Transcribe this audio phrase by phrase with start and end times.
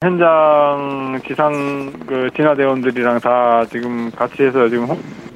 [0.00, 4.86] 현장 지상 그 진화대원들이랑 다 지금 같이 해서 지금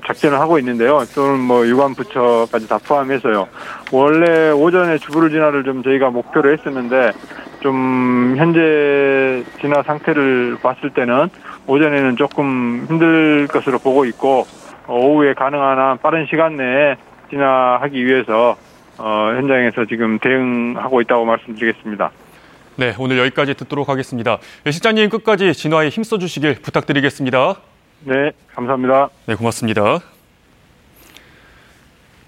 [0.06, 1.00] 작전을 하고 있는데요.
[1.16, 3.48] 또는 뭐 유관 부처까지 다 포함해서요.
[3.90, 7.10] 원래 오전에 주부를 진화를 좀 저희가 목표로 했었는데
[7.58, 11.28] 좀 현재 진화 상태를 봤을 때는
[11.66, 14.46] 오전에는 조금 힘들 것으로 보고 있고
[14.86, 16.94] 어, 오후에 가능한 한 빠른 시간 내에
[17.30, 18.54] 진화하기 위해서
[18.98, 22.12] 어, 현장에서 지금 대응하고 있다고 말씀드리겠습니다.
[22.76, 24.38] 네, 오늘 여기까지 듣도록 하겠습니다.
[24.64, 27.56] 예, 실장님 끝까지 진화에 힘써 주시길 부탁드리겠습니다.
[28.00, 29.10] 네, 감사합니다.
[29.26, 30.00] 네, 고맙습니다.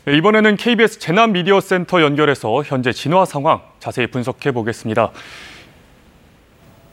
[0.05, 5.13] 네, 이번에는 KBS 재난 미디어 센터 연결해서 현재 진화 상황 자세히 분석해 보겠습니다.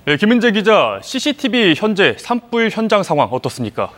[0.05, 3.91] 네, 김은재 기자, CCTV 현재 산불 현장 상황 어떻습니까?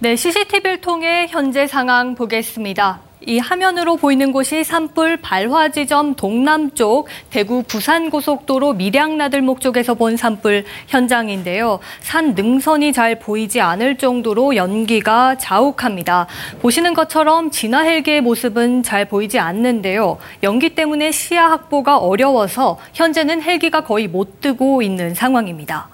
[0.00, 3.00] 네, CCTV를 통해 현재 상황 보겠습니다.
[3.26, 10.64] 이 화면으로 보이는 곳이 산불 발화 지점 동남쪽 대구 부산 고속도로 밀양나들목 쪽에서 본 산불
[10.86, 11.80] 현장인데요.
[12.00, 16.28] 산 능선이 잘 보이지 않을 정도로 연기가 자욱합니다.
[16.62, 20.16] 보시는 것처럼 진화 헬기의 모습은 잘 보이지 않는데요.
[20.42, 25.88] 연기 때문에 시야 확보가 어려워서 현재는 헬기가 거의 못 뜨고 있는 상황입니다.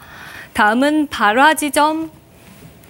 [0.52, 2.10] 다음은 발화 지점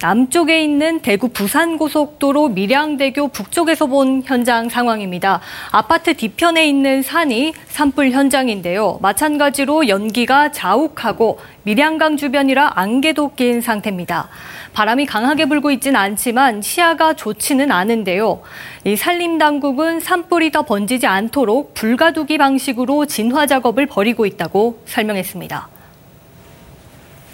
[0.01, 5.41] 남쪽에 있는 대구 부산 고속도로 밀양대교 북쪽에서 본 현장 상황입니다.
[5.71, 8.99] 아파트 뒤편에 있는 산이 산불 현장인데요.
[9.01, 14.29] 마찬가지로 연기가 자욱하고 밀양강 주변이라 안개도 낀 상태입니다.
[14.75, 18.43] 바람이 강하게 불고 있진 않지만 시야가 좋지는 않은데요.
[18.85, 25.76] 이 산림 당국은 산불이 더 번지지 않도록 불가두기 방식으로 진화 작업을 벌이고 있다고 설명했습니다.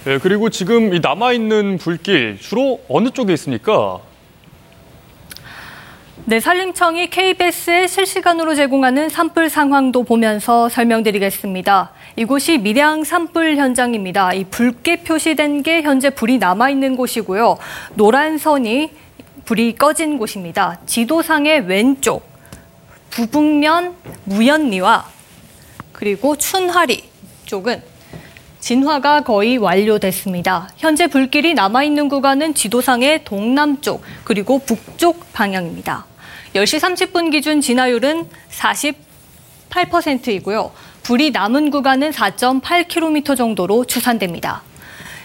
[0.04, 4.00] 네, 그리고 지금 이 남아있는 불길 주로 어느 쪽에 있습니까?
[6.24, 11.92] 네, 산림청이 KBS에 실시간으로 제공하는 산불 상황도 보면서 설명드리겠습니다.
[12.16, 14.32] 이곳이 밀양 산불 현장입니다.
[14.32, 17.58] 이 붉게 표시된 게 현재 불이 남아 있는 곳이고요.
[17.94, 18.90] 노란 선이
[19.44, 20.80] 불이 꺼진 곳입니다.
[20.84, 22.28] 지도상의 왼쪽,
[23.10, 23.94] 부북면
[24.24, 25.06] 무연리와
[25.92, 27.04] 그리고 춘하리
[27.46, 27.91] 쪽은
[28.62, 30.68] 진화가 거의 완료됐습니다.
[30.76, 36.06] 현재 불길이 남아있는 구간은 지도상의 동남쪽 그리고 북쪽 방향입니다.
[36.54, 40.70] 10시 30분 기준 진화율은 48%이고요.
[41.02, 44.62] 불이 남은 구간은 4.8km 정도로 추산됩니다.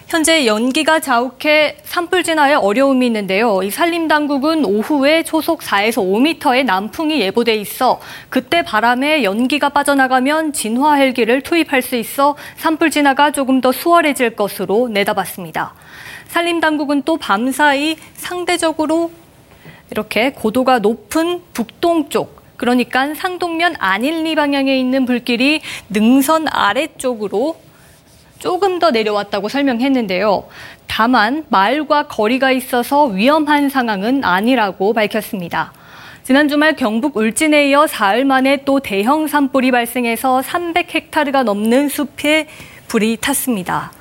[0.08, 3.62] 현재 연기가 자욱해 산불 진화에 어려움이 있는데요.
[3.62, 11.42] 이 산림당국은 오후에 초속 4에서 5m의 남풍이 예보돼 있어 그때 바람에 연기가 빠져나가면 진화 헬기를
[11.42, 15.74] 투입할 수 있어 산불 진화가 조금 더 수월해질 것으로 내다봤습니다.
[16.28, 19.12] 산림당국은 또 밤사이 상대적으로
[19.92, 27.67] 이렇게 고도가 높은 북동쪽 그러니까 상동면 안일리 방향에 있는 불길이 능선 아래쪽으로
[28.40, 30.48] 조금 더 내려왔다고 설명했는데요.
[30.88, 35.74] 다만 마을과 거리가 있어서 위험한 상황은 아니라고 밝혔습니다.
[36.24, 42.48] 지난 주말 경북 울진에 이어 사흘 만에 또 대형 산불이 발생해서 300헥타르가 넘는 숲에
[42.88, 43.94] 불이 탔습니다.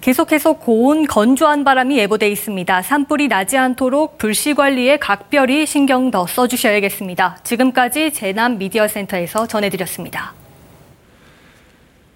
[0.00, 2.82] 계속해서 고온 건조한 바람이 예보돼 있습니다.
[2.82, 7.38] 산불이 나지 않도록 불씨 관리에 각별히 신경 더 써주셔야겠습니다.
[7.42, 10.43] 지금까지 재남 미디어 센터에서 전해드렸습니다.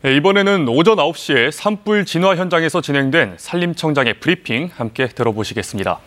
[0.03, 5.99] 네, 이번에는 오전 9시에 산불 진화 현장에서 진행된 산림청장의 브리핑 함께 들어보시겠습니다.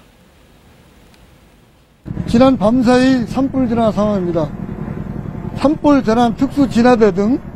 [2.28, 4.50] 지난 밤사이 산불 진화 상황입니다.
[5.56, 7.52] 산불 재난 특수 진화대 등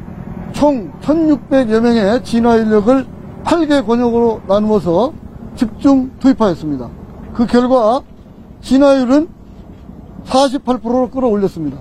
[0.56, 3.06] 총 1,600여 명의 진화 인력을
[3.44, 5.14] 8개 권역으로 나누어서
[5.56, 6.90] 집중 투입하였습니다.
[7.34, 8.02] 그 결과
[8.62, 9.28] 진화율은
[10.26, 11.78] 48%로 끌어올렸습니다.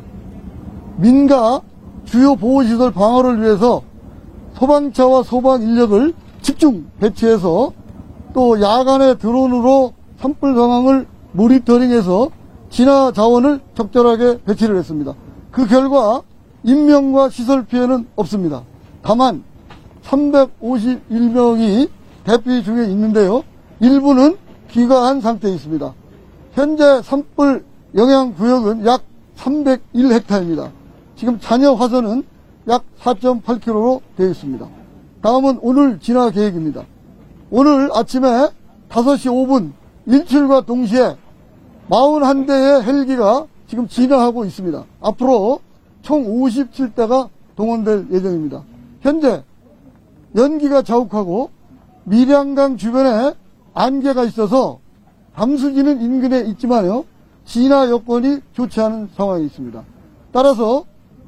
[0.97, 1.61] 민가
[2.05, 3.83] 주요 보호시설 방어를 위해서
[4.55, 7.73] 소방차와 소방 인력을 집중 배치해서
[8.33, 12.31] 또 야간에 드론으로 산불 상황을 모니터링해서
[12.71, 15.15] 진화 자원을 적절하게 배치를 했습니다.
[15.51, 16.23] 그 결과
[16.65, 18.63] 인명과 시설 피해는 없습니다.
[19.03, 19.45] 다만
[20.05, 21.89] 351명이
[22.25, 23.45] 대피 중에 있는데요.
[23.81, 24.37] 일부는
[24.71, 25.95] 귀가한 상태에 있습니다.
[26.53, 27.65] 현재 산불
[27.95, 29.03] 영향 구역은 약
[29.37, 30.71] 301헥타입니다.
[31.17, 32.25] 지금 잔여 화선은
[32.69, 34.67] 약 4.8km로 되어 있습니다.
[35.23, 36.85] 다음은 오늘 진화 계획입니다.
[37.51, 38.49] 오늘 아침에
[38.89, 39.73] 5시 5분
[40.07, 41.17] 일출과 동시에
[41.89, 44.85] 41대의 헬기가 지금 진화하고 있습니다.
[45.01, 45.61] 앞으로
[46.03, 48.63] 총 57대가 동원될 예정입니다.
[49.01, 49.43] 현재
[50.37, 51.51] 연기가 자욱하고
[52.05, 53.35] 밀양강 주변에
[53.75, 54.81] 안개가 있어서
[55.35, 57.05] 담수지는 인근에 있지만요.
[57.45, 59.83] 진화 여건이 좋지 않은 상황이 있습니다.
[60.33, 60.85] 따라서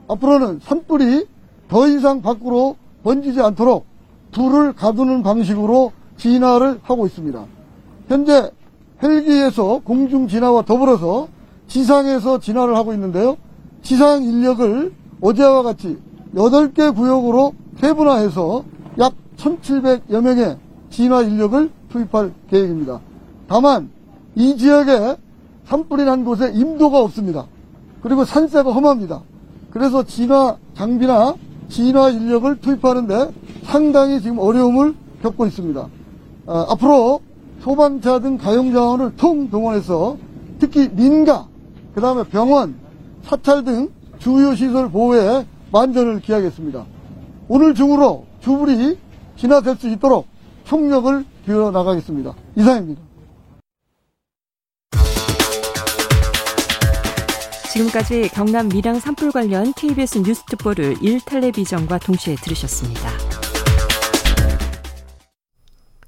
[0.08, 1.26] 앞으로는 산불이
[1.69, 3.87] 더 이상 밖으로 번지지 않도록
[4.32, 7.44] 불을 가두는 방식으로 진화를 하고 있습니다.
[8.08, 8.50] 현재
[9.03, 11.29] 헬기에서 공중 진화와 더불어서
[11.69, 13.37] 지상에서 진화를 하고 있는데요.
[13.82, 15.99] 지상 인력을 어제와 같이
[16.35, 18.64] 8개 구역으로 세분화해서
[18.99, 20.56] 약 1,700여 명의
[20.91, 23.00] 진화 인력을 투입할 계획입니다.
[23.49, 23.91] 다만
[24.35, 25.17] 이 지역에
[25.67, 27.47] 산불이 난 곳에 임도가 없습니다.
[28.02, 29.23] 그리고 산세가 험합니다.
[29.76, 31.34] 그래서 진화 장비나
[31.69, 33.31] 진화 인력을 투입하는데
[33.64, 35.88] 상당히 지금 어려움을 겪고 있습니다.
[36.46, 37.20] 어, 앞으로
[37.61, 40.17] 소방차 등 가용 자원을 통 동원해서
[40.58, 41.46] 특히 민가,
[41.94, 42.76] 그 다음에 병원,
[43.23, 46.87] 사찰 등 주요 시설 보호에 만전을 기하겠습니다.
[47.49, 48.96] 오늘 중으로 주불이
[49.37, 50.26] 진화될 수 있도록
[50.64, 52.32] 총력을 기울여 나가겠습니다.
[52.56, 53.06] 이상입니다.
[57.76, 63.11] 지금까지 경남 밀양 산불 관련 KBS 뉴스 특보를 1텔레비전과 동시에 들으셨습니다.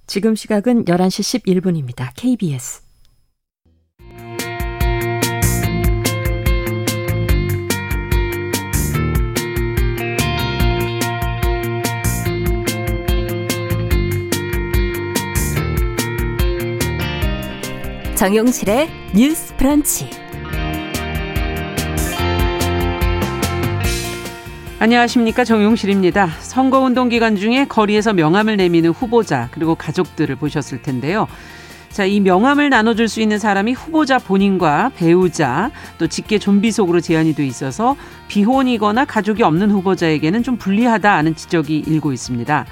[0.07, 2.09] 지금 시각은 11시 11분입니다.
[2.17, 2.81] KBS.
[18.17, 20.28] 정용실의 뉴스 브런치.
[24.81, 26.29] 안녕하십니까 정용실입니다.
[26.39, 31.27] 선거운동 기간 중에 거리에서 명함을 내미는 후보자 그리고 가족들을 보셨을 텐데요.
[31.91, 37.35] 자, 이 명함을 나눠줄 수 있는 사람이 후보자 본인과 배우자 또 직계 좀비 속으로 제한이
[37.35, 37.97] 돼 있어서
[38.29, 42.65] 비혼이거나 가족이 없는 후보자에게는 좀 불리하다는 지적이 일고 있습니다.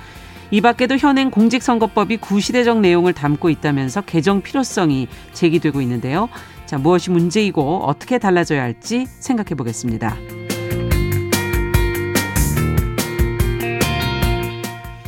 [0.53, 6.29] 이 밖에도 현행 공직선거법이 구시대적 내용을 담고 있다면서 개정 필요성이 제기되고 있는데요.
[6.67, 10.17] 자, 무엇이 문제이고 어떻게 달라져야 할지 생각해 보겠습니다.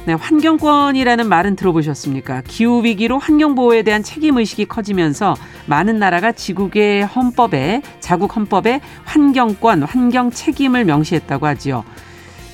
[0.08, 2.40] 네, 환경권이라는 말은 들어보셨습니까?
[2.46, 11.46] 기후위기로 환경보호에 대한 책임의식이 커지면서 많은 나라가 지국의 헌법에, 자국 헌법에 환경권, 환경 책임을 명시했다고
[11.46, 11.84] 하지요.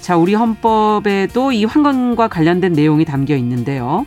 [0.01, 4.05] 자, 우리 헌법에도 이 환경과 관련된 내용이 담겨 있는데요.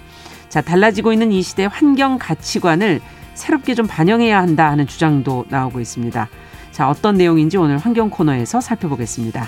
[0.50, 3.00] 자, 달라지고 있는 이 시대 환경 가치관을
[3.34, 6.28] 새롭게 좀 반영해야 한다 하는 주장도 나오고 있습니다.
[6.72, 9.48] 자, 어떤 내용인지 오늘 환경 코너에서 살펴보겠습니다.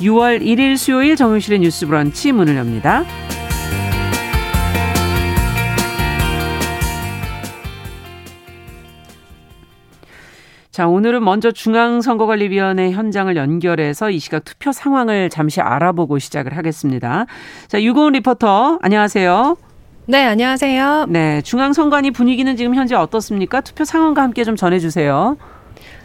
[0.00, 3.04] 6월 1일 수요일 정용실의 뉴스 브런치 문을 엽니다.
[10.70, 17.26] 자, 오늘은 먼저 중앙선거관리위원회 현장을 연결해서 이 시각 투표 상황을 잠시 알아보고 시작을 하겠습니다.
[17.66, 19.56] 자, 유고은 리포터, 안녕하세요.
[20.06, 21.06] 네, 안녕하세요.
[21.10, 23.60] 네, 중앙선관위 분위기는 지금 현재 어떻습니까?
[23.60, 25.36] 투표 상황과 함께 좀 전해주세요.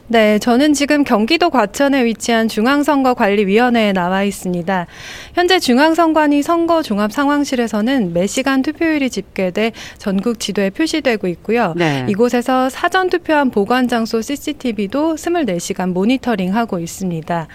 [0.08, 4.86] 네, 저는 지금 경기도 과천에 위치한 중앙선거관리위원회에 나와 있습니다.
[5.34, 11.74] 현재 중앙선관위 선거 종합 상황실에서는 매시간 투표율이 집계돼 전국 지도에 표시되고 있고요.
[11.76, 12.06] 네.
[12.08, 17.48] 이곳에서 사전 투표한 보관 장소 CCTV도 24시간 모니터링하고 있습니다.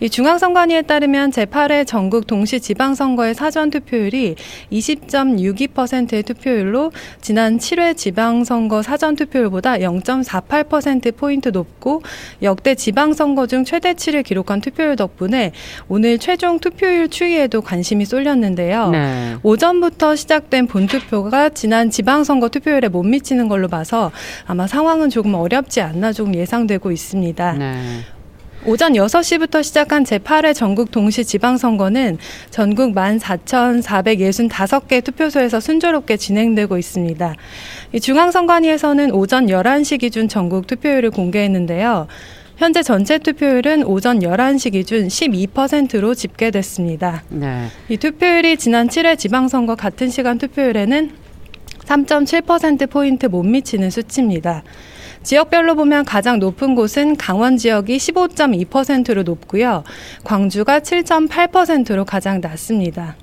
[0.00, 4.34] 이 중앙선관위에 따르면 제8회 전국 동시 지방선거의 사전 투표율이
[4.72, 6.90] 20.62%의 투표율로
[7.20, 11.91] 지난 7회 지방선거 사전 투표율보다 0.48% 포인트 높고
[12.42, 15.52] 역대 지방선거 중 최대치를 기록한 투표율 덕분에
[15.88, 18.90] 오늘 최종 투표율 추이에도 관심이 쏠렸는데요.
[18.90, 19.36] 네.
[19.42, 24.10] 오전부터 시작된 본투표가 지난 지방선거 투표율에 못 미치는 걸로 봐서
[24.46, 27.52] 아마 상황은 조금 어렵지 않나 좀 예상되고 있습니다.
[27.54, 27.74] 네.
[28.64, 32.18] 오전 6시부터 시작한 제8회 전국 동시 지방선거는
[32.50, 37.34] 전국 14,465개 투표소에서 순조롭게 진행되고 있습니다.
[38.00, 42.06] 중앙선관위에서는 오전 11시 기준 전국 투표율을 공개했는데요.
[42.56, 47.24] 현재 전체 투표율은 오전 11시 기준 12%로 집계됐습니다.
[47.30, 47.66] 네.
[47.88, 51.10] 이 투표율이 지난 7회 지방선거 같은 시간 투표율에는
[51.84, 54.62] 3.7%포인트 못 미치는 수치입니다.
[55.22, 59.84] 지역별로 보면 가장 높은 곳은 강원 지역이 15.2%로 높고요.
[60.24, 63.16] 광주가 7.8%로 가장 낮습니다.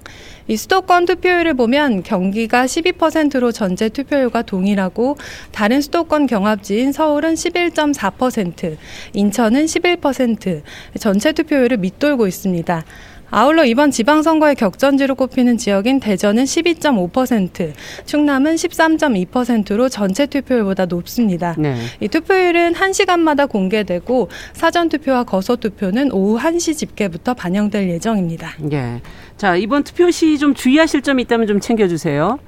[0.47, 5.17] 이 수도권 투표율을 보면 경기가 12%로 전체 투표율과 동일하고
[5.51, 8.77] 다른 수도권 경합지인 서울은 11.4%,
[9.13, 10.61] 인천은 11%,
[10.99, 12.83] 전체 투표율을 밑돌고 있습니다.
[13.31, 17.73] 아울러 이번 지방선거의 격전지로 꼽히는 지역인 대전은 12.5%,
[18.05, 21.55] 충남은 13.2%로 전체 투표율보다 높습니다.
[21.57, 21.75] 네.
[21.99, 28.53] 이 투표율은 1시간마다 공개되고 사전 투표와 거소 투표는 오후 1시 집계부터 반영될 예정입니다.
[28.71, 29.01] 예.
[29.37, 32.39] 자, 이번 투표 시 좀 주의하실 점이 있다면 좀 챙겨 주세요.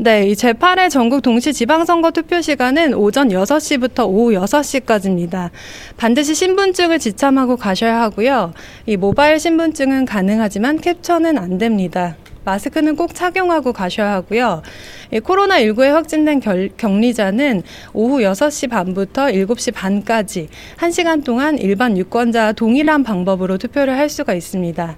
[0.00, 5.50] 네, 이 제8회 전국 동시 지방선거 투표 시간은 오전 6시부터 오후 6시까지입니다.
[5.96, 8.52] 반드시 신분증을 지참하고 가셔야 하고요.
[8.86, 12.16] 이 모바일 신분증은 가능하지만 캡처는 안 됩니다.
[12.44, 14.62] 마스크는 꼭 착용하고 가셔야 하고요.
[15.10, 23.58] 코로나19에 확진된 결, 격리자는 오후 6시 반부터 7시 반까지 1시간 동안 일반 유권자와 동일한 방법으로
[23.58, 24.96] 투표를 할 수가 있습니다.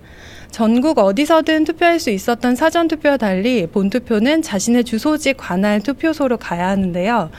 [0.50, 6.68] 전국 어디서든 투표할 수 있었던 사전 투표와 달리 본 투표는 자신의 주소지 관할 투표소로 가야
[6.68, 7.30] 하는데요.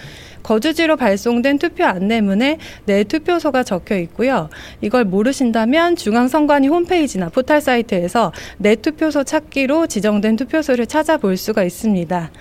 [0.44, 4.50] 거주지로 발송된 투표 안내문에 내 투표소가 적혀 있고요.
[4.82, 12.32] 이걸 모르신다면 중앙선관위 홈페이지나 포털 사이트에서 내 투표소 찾기로 지정된 투표소를 찾아볼 수가 있습니다.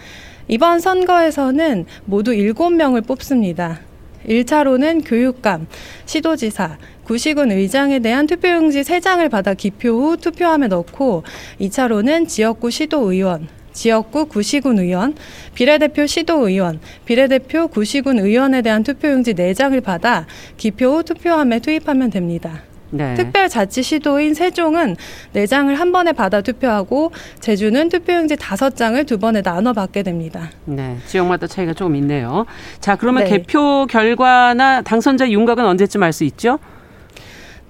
[0.49, 3.81] 이번 선거에서는 모두 7명을 뽑습니다.
[4.27, 5.67] 1차로는 교육감,
[6.07, 6.79] 시도지사,
[7.11, 11.25] 구시군 의장에 대한 투표용지 3장을 받아 기표 후 투표함에 넣고
[11.61, 15.17] 2차로는 지역구 시도의원, 지역구 구시군 의원,
[15.57, 20.25] 비례대표 시도의원, 비례대표 구시군 의원에 대한 투표용지 4장을 받아
[20.57, 22.63] 기표 후 투표함에 투입하면 됩니다.
[22.91, 23.15] 네.
[23.15, 24.95] 특별자치시도인 세종은
[25.35, 30.53] 4장을 한 번에 받아 투표하고 제주는 투표용지 5장을 두 번에 나눠 받게 됩니다.
[30.65, 32.47] 네, 지역마다 차이가 조금 있네요.
[32.79, 33.31] 자, 그러면 네.
[33.31, 36.61] 개표 결과나 당선자 윤곽은 언제쯤 알 수 있죠?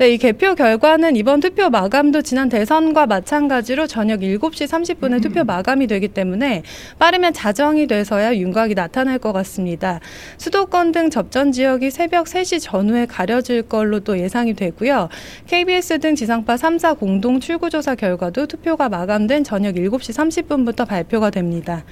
[0.01, 5.21] 네, 이 개표 결과는 이번 투표 마감도 지난 대선과 마찬가지로 저녁 7시 30분에 음.
[5.21, 6.63] 투표 마감이 되기 때문에
[6.99, 10.01] 빠르면 자정이 돼서야 윤곽이 나타날 것 같습니다.
[10.39, 15.11] 수도권 등 접전 지역이 새벽 3시 전후에 가려질 걸로 또 예상이 되고요.
[15.49, 21.85] KBS 등 지상파 3사 공동 출구조사 결과도 투표가 마감된 저녁 7시 30분부터 발표가 됩니다.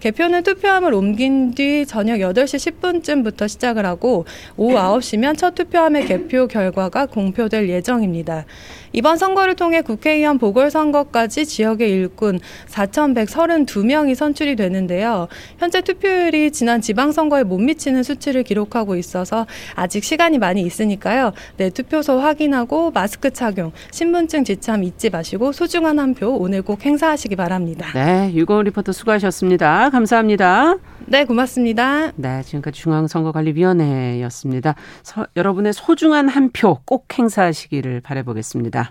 [0.00, 4.26] 개표는 투표함을 옮긴 뒤 저녁 8시 10분쯤부터 시작을 하고
[4.58, 8.46] 오후 9시면 첫 투표함의 개표 결과가 공표 될 예정입니다.
[8.94, 15.26] 이번 선거를 통해 국회의원 보궐선거까지 지역의 일꾼 4,132명이 선출이 되는데요.
[15.58, 21.32] 현재 투표율이 지난 지방선거에 못 미치는 수치를 기록하고 있어서 아직 시간이 많이 있으니까요.
[21.56, 27.34] 내 투표소 확인하고 마스크 착용, 신분증 지참 잊지 마시고 소중한 한 표 오늘 꼭 행사하시기
[27.34, 27.88] 바랍니다.
[27.92, 29.90] 네, 유고원 리포터 수고하셨습니다.
[29.90, 30.76] 감사합니다.
[31.06, 32.12] 네, 고맙습니다.
[32.14, 34.76] 네, 지금까지 중앙선거관리위원회였습니다.
[35.02, 38.83] 서, 여러분의 소중한 한 표 꼭 행사하시기를 바라보겠습니다.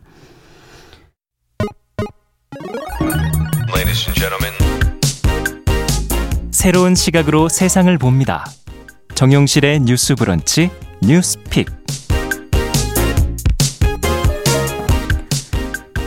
[6.51, 8.45] 새로운 시각으로 세상을 봅니다.
[9.15, 10.69] 정용실의 뉴스 브런치
[11.01, 11.67] 뉴스픽.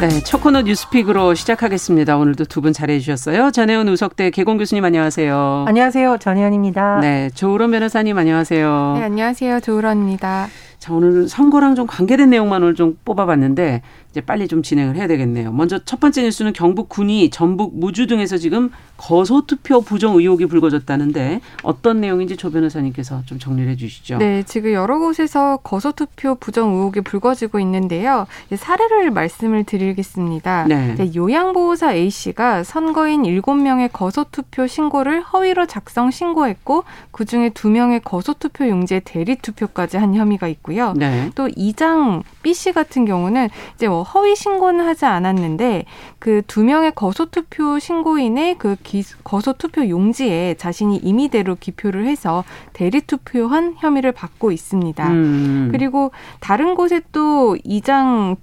[0.01, 2.17] 네, 첫 코너 뉴스픽으로 시작하겠습니다.
[2.19, 3.51] 오늘도 두 분 잘해 주셨어요.
[3.51, 5.65] 전혜원 우석대 개공 교수님 안녕하세요.
[5.69, 6.19] 안녕하세요.
[6.19, 7.01] 전혜원입니다.
[7.01, 8.95] 네, 조으론 변호사님 안녕하세요.
[8.99, 9.61] 네, 안녕하세요.
[9.61, 10.49] 조으론입니다.
[10.79, 15.53] 자, 오늘 선거랑 좀 관계된 내용만 오늘 좀 뽑아봤는데 이제 빨리 좀 진행을 해야 되겠네요.
[15.53, 21.41] 먼저 첫 번째 뉴스는 경북 군이 전북 무주 등에서 지금 거소 투표 부정 의혹이 불거졌다는데
[21.63, 24.17] 어떤 내용인지 조 변호사님께서 좀 정리를 해 주시죠.
[24.17, 28.27] 네, 지금 여러 곳에서 거소 투표 부정 의혹이 불거지고 있는데요.
[28.55, 30.65] 사례를 말씀을 드리겠습니다.
[30.67, 30.97] 네.
[31.15, 38.67] 요양보호사 A씨가 선거인 7명의 거소 투표 신고를 허위로 작성 신고했고 그 중에 2명의 거소 투표
[38.67, 40.95] 용지에 대리 투표까지 한 혐의가 있고 요.
[40.97, 41.31] 네.
[41.35, 45.85] 또 이장 B씨 같은 경우는 이제 뭐 허위 신고는 하지 않았는데
[46.19, 52.45] 그 두 명의 거소 투표 신고인의 그 기, 거소 투표 용지에 자신이 임의대로 기표를 해서
[52.73, 55.09] 대리 투표한 혐의를 받고 있습니다.
[55.09, 55.69] 음.
[55.73, 58.37] 그리고 다른 곳에 또 이장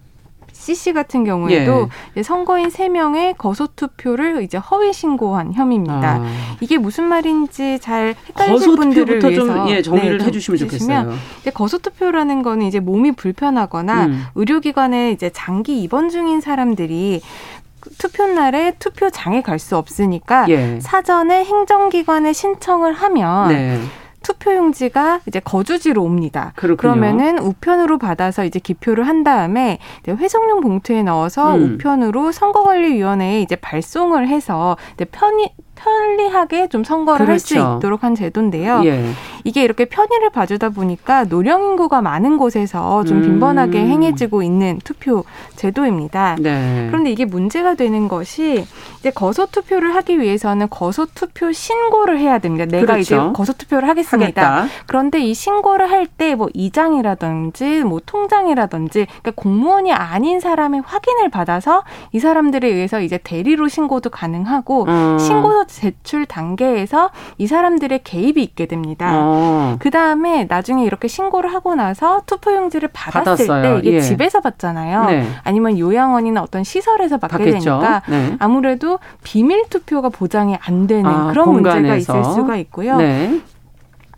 [0.64, 2.24] CC 같은 경우에도 예.
[2.24, 6.22] 선거인 세명의 거소 투표를 이제 허위 신고한 혐의입니다.
[6.22, 6.56] 아.
[6.62, 11.12] 이게 무슨 말인지 잘 헷갈리실 분들을 위해서 좀, 예, 정리를 네, 해 주시면 좋겠어요.
[11.42, 14.24] 이제 거소 투표라는 거는 이제 몸이 불편하거나 음.
[14.36, 17.22] 의료기관에 이제 장기 입원 중인 사람들이
[17.98, 20.80] 투표 날에 투표장에 갈 수 없으니까 예.
[20.80, 23.80] 사전에 행정기관에 신청을 하면 네.
[24.24, 26.54] 투표용지가 이제 거주지로 옵니다.
[26.56, 26.78] 그렇군요.
[26.78, 31.76] 그러면은 우편으로 받아서 이제 기표를 한 다음에 회성용 봉투에 넣어서 음.
[31.76, 37.60] 우편으로 선거관리위원회에 이제 발송을 해서 이제 편의 편리하게 좀 선거를 그렇죠.
[37.60, 38.82] 할수 있도록 한 제도인데요.
[38.86, 39.04] 예.
[39.44, 43.22] 이게 이렇게 편의를 봐주다 보니까 노령 인구가 많은 곳에서 좀 음.
[43.24, 45.26] 빈번하게 행해지고 있는 투표
[45.58, 46.38] 제도입니다.
[46.40, 46.88] 네.
[46.90, 48.66] 그런데 이게 문제가 되는 것이
[49.00, 52.66] 이제 거소 투표를 하기 위해서는 거소 투표 신고를 해야 됩니다.
[52.66, 53.02] 내가 그렇죠.
[53.02, 54.42] 이제 거소 투표를 하겠습니다.
[54.60, 54.74] 하겠다.
[54.88, 61.84] 그런데 이 신고를 할 때 뭐 이장이라든지 뭐 통장이라든지 그러니까 공무원이 아닌 사람의 확인을 받아서
[62.12, 65.18] 이 사람들에 의해서 이제 대리로 신고도 가능하고 음.
[65.20, 69.12] 신고 서 제출 단계에서 이 사람들의 개입이 있게 됩니다.
[69.14, 69.76] 어.
[69.80, 73.82] 그 다음에 나중에 이렇게 신고를 하고 나서 투표용지를 받았을 받았어요.
[73.82, 74.02] 때 이게 예.
[74.02, 75.06] 집에서 받잖아요.
[75.06, 75.28] 네.
[75.44, 77.60] 아니면 요양원이나 어떤 시설에서 받게 받겠죠.
[77.60, 78.36] 되니까 네.
[78.40, 81.80] 아무래도 비밀 투표가 보장이 안 되는 아, 그런 공간에서.
[81.80, 82.98] 문제가 있을 수가 있고요.
[82.98, 83.42] 네.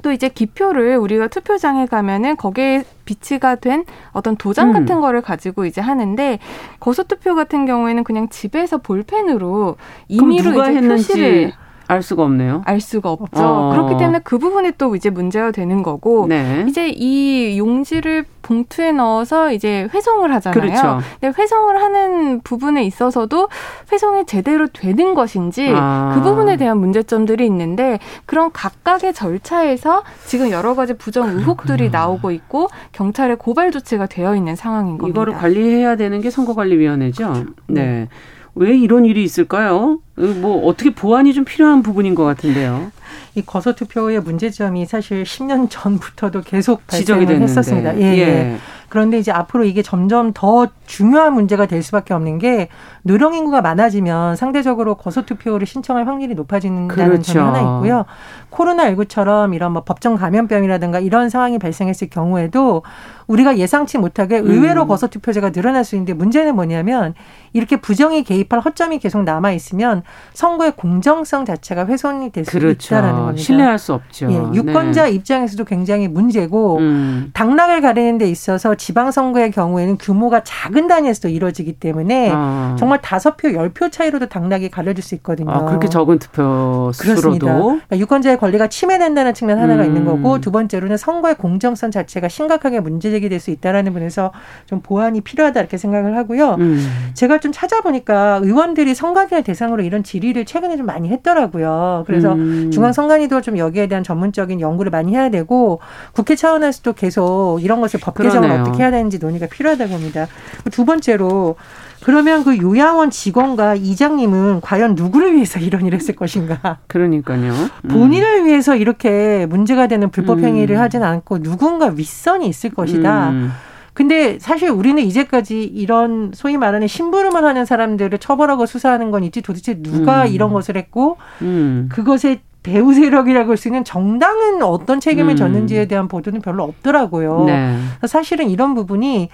[0.06, 4.74] 또 이제 기표를 우리가 투표장에 가면은 거기에 비치가 된 어떤 도장 음.
[4.74, 6.38] 같은 거를 가지고 이제 하는데
[6.80, 11.08] 거소 투표 같은 경우에는 그냥 집에서 볼펜으로 임의로 이제 했는지.
[11.08, 11.54] 표시를
[11.88, 12.62] 알 수가 없네요.
[12.66, 13.42] 알 수가 없죠.
[13.44, 13.70] 어.
[13.72, 16.66] 그렇기 때문에 그 부분이 또 이제 문제가 되는 거고 네.
[16.68, 20.62] 이제 이 용지를 봉투에 넣어서 이제 회송을 하잖아요.
[20.62, 21.00] 그렇죠.
[21.20, 23.50] 근데 회송을 하는 부분에 있어서도
[23.92, 26.12] 회송이 제대로 되는 것인지 아.
[26.16, 31.92] 그 부분에 대한 문제점들이 있는데 그런 각각의 절차에서 지금 여러 가지 부정 의혹들이 그렇군요.
[31.92, 35.16] 나오고 있고 경찰에 고발 조치가 되어 있는 상황인 겁니다.
[35.16, 37.34] 이거를 관리해야 되는 게 선거관리위원회죠.
[37.68, 37.82] 네.
[37.82, 38.08] 네.
[38.56, 40.00] 왜 이런 일이 있을까요?
[40.16, 42.92] 뭐 어떻게 보완이 좀 필요한 부분인 것 같은데요.
[43.36, 48.00] 이 거소 투표의 문제점이 사실 10년 전부터도 계속 지적이 됐었습니다.
[48.00, 48.58] 예, 예.
[48.86, 48.88] 예.
[48.90, 52.70] 그런데 이제 앞으로 이게 점점 더 중요한 문제가 될 수밖에 없는 게
[53.04, 57.34] 노령 인구가 많아지면 상대적으로 거소 투표를 신청할 확률이 높아진다는 그렇죠.
[57.34, 58.06] 점이 하나 있고요.
[58.50, 62.84] 코로나 19처럼 이런 뭐 법정 감염병이라든가 이런 상황이 발생했을 경우에도
[63.28, 64.88] 우리가 예상치 못하게 의외로 음.
[64.88, 67.16] 거소 투표제가 늘어날 수 있는데 문제는 뭐냐면
[67.54, 72.96] 이렇게 부정이 개입할 허점이 계속 남아 있으면 선거의 공정성 자체가 훼손이 될수 그렇죠.
[72.96, 73.42] 있다라는 겁니다.
[73.42, 74.32] 신뢰할 수 없죠.
[74.32, 75.12] 예, 유권자 네.
[75.12, 77.32] 입장에서도 굉장히 문제고 음.
[77.34, 82.76] 당락을 가리는 데 있어서 지방선거의 경우에는 규모가 작은 단위에서도 이루어지기 때문에 아.
[82.78, 85.52] 정말 다섯 표, 열 표 차이로도 당락이 가려질 수 있거든요.
[85.52, 89.88] 아, 그렇게 적은 투표 수로도 그러니까 유권자의 권리가 침해된다는 측면 하나가 음.
[89.88, 94.32] 있는 거고 두 번째로는 선거의 공정성 자체가 심각하게 문제제기 될 수 있다라는 부분에서
[94.66, 96.56] 좀 보완이 필요하다 이렇게 생각을 하고요.
[96.60, 97.12] 음.
[97.16, 102.04] 제가 좀 찾아보니까 의원들이 선관위를 대상으로 이런 질의를 최근에 좀 많이 했더라고요.
[102.08, 102.72] 그래서 음.
[102.72, 105.80] 중앙선관위도 좀 여기에 대한 전문적인 연구를 많이 해야 되고
[106.14, 110.28] 국회 차원에서도 계속 이런 것을 법 개정을 어떻게 해야 되는지 논의가 필요하다고 봅니다.
[110.72, 111.56] 두 번째로
[112.04, 116.78] 그러면 그 요양원 직원과 이장님은 과연 누구를 위해서 이런 일을 했을 것인가?
[116.88, 117.52] 그러니까요.
[117.52, 117.88] 음.
[117.90, 120.82] 본인을 위해서 이렇게 문제가 되는 불법 행위를 음.
[120.82, 123.30] 하진 않고 누군가 윗선이 있을 것이다.
[123.30, 123.52] 음.
[123.96, 129.82] 근데 사실 우리는 이제까지 이런 소위 말하는 심부름을 하는 사람들을 처벌하고 수사하는 건 있지 도대체
[129.82, 130.28] 누가 음.
[130.28, 131.88] 이런 것을 했고 음.
[131.90, 135.38] 그것에 배후 세력이라고 할 수 있는 정당은 어떤 책임을 음.
[135.38, 137.46] 졌는지에 대한 보도는 별로 없더라고요.
[137.46, 137.78] 네.
[138.08, 139.30] 사실은 이런 부분이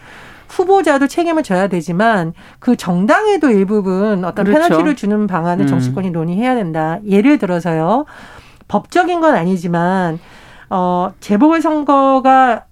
[0.49, 4.61] 후보자도 책임을 져야 되지만 그 정당에도 일부분 어떤 그렇죠.
[4.67, 5.67] 페널티를 주는 방안을 음.
[5.67, 6.99] 정치권이 논의해야 된다.
[7.07, 8.05] 예를 들어서요.
[8.67, 10.19] 법적인 건 아니지만
[10.69, 12.65] 어 재보궐 선거가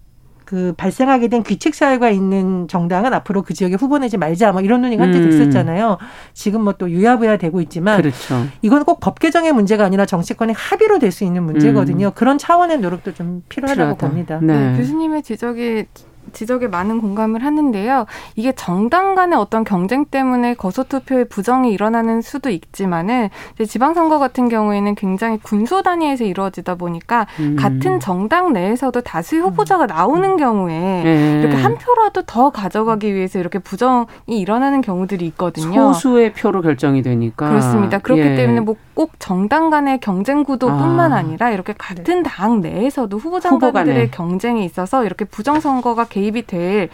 [0.50, 4.82] 그 발생하게 된 귀책 사유가 있는 정당은 앞으로 그 지역에 후보 내지 말자 뭐 이런
[4.82, 5.30] 논의가 한때 음.
[5.30, 6.00] 됐었잖아요.
[6.34, 8.48] 지금 뭐 또 유야부야 되고 있지만 그렇죠.
[8.64, 12.08] 이건 꼭 법 개정의 문제가 아니라 정치권의 합의로 될 수 있는 문제거든요.
[12.08, 12.12] 음.
[12.16, 14.08] 그런 차원의 노력도 좀 필요하다고 필요하다.
[14.08, 14.40] 봅니다.
[14.42, 14.72] 네.
[14.72, 14.78] 네.
[14.78, 15.86] 교수님의 지적이
[16.30, 18.06] 지적에 많은 공감을 하는데요.
[18.36, 23.30] 이게 정당 간의 어떤 경쟁 때문에 거소투표의 부정이 일어나는 수도 있지만은
[23.68, 27.56] 지방선거 같은 경우에는 굉장히 군소 단위에서 이루어지다 보니까 음.
[27.58, 31.42] 같은 정당 내에서도 다수의 후보자가 나오는 경우에 네.
[31.42, 35.94] 이렇게 한 표라도 더 가져가기 위해서 이렇게 부정이 일어나는 경우들이 있거든요.
[35.94, 38.00] 소수의 표로 결정이 되니까 그렇습니다.
[38.00, 38.36] 그렇기 예.
[38.36, 41.22] 때문에 뭐 꼭 정당 간의 경쟁 구도뿐만 아.
[41.22, 46.90] 니라 이렇게 같은 당 내에서도 후보장관들의 경쟁에 있어서 이렇게 부정 선거가 개입이 될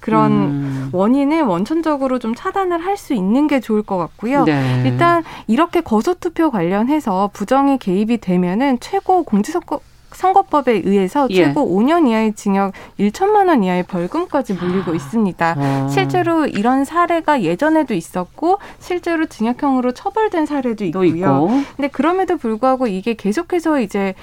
[0.00, 0.90] 그런 음.
[0.92, 4.44] 원인을 원천적으로 좀 차단을 할 수 있는 게 좋을 것 같고요.
[4.44, 4.82] 네.
[4.84, 11.44] 일단 이렇게 거소투표 관련해서 부정이 개입이 되면은 최고 공직선거 선거법에 의해서 예.
[11.44, 15.54] 최고 5년 이하의 징역 1천만 원 이하의 벌금까지 물리고 있습니다.
[15.56, 15.88] 아.
[15.88, 21.06] 실제로 이런 사례가 예전에도 있었고 실제로 징역형으로 처벌된 사례도 있고요.
[21.06, 21.50] 있고.
[21.76, 24.14] 근데 그럼에도 불구하고 이게 계속해서 이제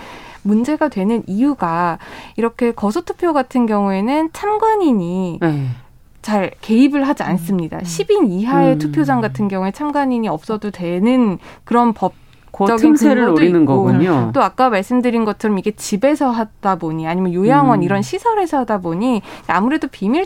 [0.46, 1.98] 문제가 되는 이유가
[2.38, 5.68] 이렇게 거소투표 같은 경우에는 참관인이 네.
[6.22, 7.78] 잘 개입을 하지 않습니다.
[7.78, 7.84] 음.
[7.84, 8.80] 10인 이하의 음.
[8.80, 12.14] 투표장 같은 경우에 참관인이 없어도 되는 그런 법
[12.80, 14.32] 틈새를 노리는 있고, 거군요.
[14.34, 17.84] 또 아까 말씀드린 것처럼 이게 집에서 하다 보니 아니면 요양원 음.
[17.84, 20.26] 이런 시설에서 하다 보니 아무래도 비밀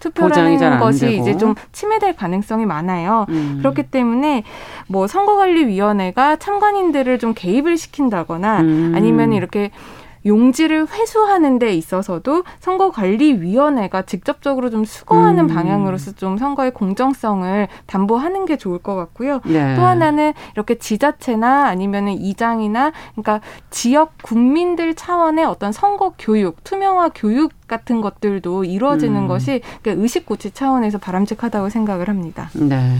[0.00, 1.06] 투표라는 것이.
[1.20, 3.26] 이제 좀 침해될 가능성이 많아요.
[3.28, 3.58] 음.
[3.60, 4.42] 그렇기 때문에
[4.88, 8.92] 뭐 선거관리위원회가 참관인들을 좀 개입을 시킨다거나 음.
[8.96, 9.70] 아니면 이렇게
[10.26, 15.54] 용지를 회수하는 데 있어서도 선거관리위원회가 직접적으로 좀 수거하는 음.
[15.54, 19.40] 방향으로서 좀 선거의 공정성을 담보하는 게 좋을 것 같고요.
[19.44, 19.76] 네.
[19.76, 27.52] 또 하나는 이렇게 지자체나 아니면은 이장이나 그러니까 지역 국민들 차원의 어떤 선거 교육, 투명화 교육
[27.66, 29.28] 같은 것들도 이루어지는 음.
[29.28, 32.50] 것이 그러니까 의식 고치 차원에서 바람직하다고 생각을 합니다.
[32.54, 32.96] 네.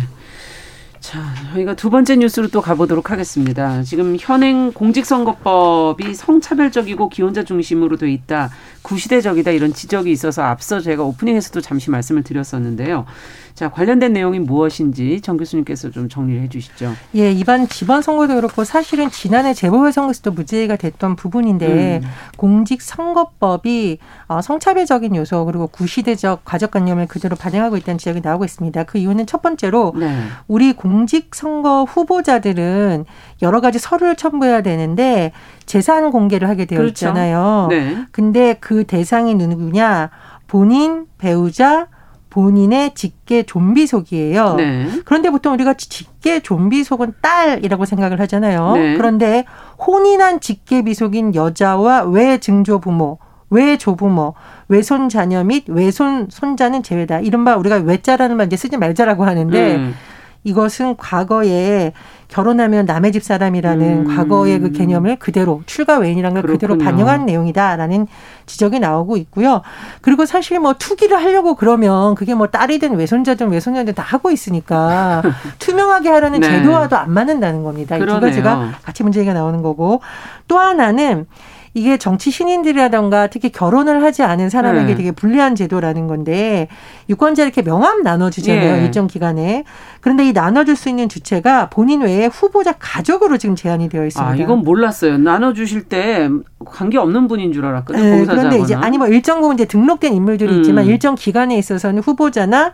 [1.00, 1.18] 자,
[1.54, 3.82] 저희가 두 번째 뉴스로 또 가보도록 하겠습니다.
[3.82, 8.50] 지금 현행 공직선거법이 성차별적이고 기혼자 중심으로 돼 있다,
[8.82, 13.06] 구시대적이다 이런 지적이 있어서 앞서 제가 오프닝에서도 잠시 말씀을 드렸었는데요.
[13.54, 16.92] 자, 관련된 내용이 무엇인지 정 교수님께서 좀 정리를 해 주시죠.
[17.16, 22.08] 예, 이번 지방 선거도 그렇고 사실은 지난해 재보궐 선거에서 도 무죄가 됐던 부분인데 음.
[22.36, 28.84] 공직 선거법이 어, 성차별적인 요소 그리고 구시대적 가족관념을 그대로 반영하고 있다는 지적이 나오고 있습니다.
[28.84, 30.22] 그 이유는 첫 번째로 네.
[30.48, 33.04] 우리 공직 선거 후보자들은
[33.42, 35.32] 여러 가지 서류를 첨부해야 되는데
[35.66, 37.06] 재산 공개를 하게 되어 그렇죠.
[37.06, 37.66] 있잖아요.
[37.70, 38.04] 네.
[38.12, 40.10] 근데 그 대상이 누구냐?
[40.46, 41.86] 본인, 배우자,
[42.30, 44.54] 본인의 직계 좀비 속이에요.
[44.54, 44.88] 네.
[45.04, 48.72] 그런데 보통 우리가 직계 좀비 속은 딸이라고 생각을 하잖아요.
[48.74, 48.96] 네.
[48.96, 49.44] 그런데
[49.84, 53.18] 혼인한 직계 비속인 여자와 외증조 부모,
[53.50, 54.34] 외조부모,
[54.68, 57.20] 외손 자녀 및 외손 손자는 제외다.
[57.20, 59.94] 이른바 우리가 외자라는 말 이제 쓰지 말자라고 하는데 음.
[60.42, 61.92] 이것은 과거에
[62.28, 64.16] 결혼하면 남의 집 사람이라는 음.
[64.16, 68.06] 과거의 그 개념을 그대로 출가 외인이라는 걸 그대로 반영한 내용이다라는
[68.46, 69.62] 지적이 나오고 있고요.
[70.00, 75.22] 그리고 사실 뭐 투기를 하려고 그러면 그게 뭐 딸이든 외손자든 외손녀든 다 하고 있으니까
[75.58, 76.48] 투명하게 하려는 네.
[76.48, 77.96] 제도와도 안 맞는다는 겁니다.
[77.96, 80.00] 이 두 가지가 같이 문제가 나오는 거고
[80.48, 81.26] 또 하나는
[81.72, 84.94] 이게 정치 신인들이라던가 특히 결혼을 하지 않은 사람에게 네.
[84.96, 86.66] 되게 불리한 제도라는 건데
[87.08, 88.84] 유권자 이렇게 명함 나눠주잖아요 예.
[88.84, 89.64] 일정 기간에
[90.00, 94.32] 그런데 이 나눠줄 수 있는 주체가 본인 외에 후보자 가족으로 지금 제한이 되어 있습니다.
[94.32, 95.18] 아 이건 몰랐어요.
[95.18, 96.28] 나눠주실 때
[96.64, 98.02] 관계 없는 분인 줄 알았거든요.
[98.02, 100.56] 네, 그런데 이제 아니 뭐 일정 부분 이제 등록된 인물들이 음.
[100.58, 102.72] 있지만 일정 기간에 있어서는 후보자나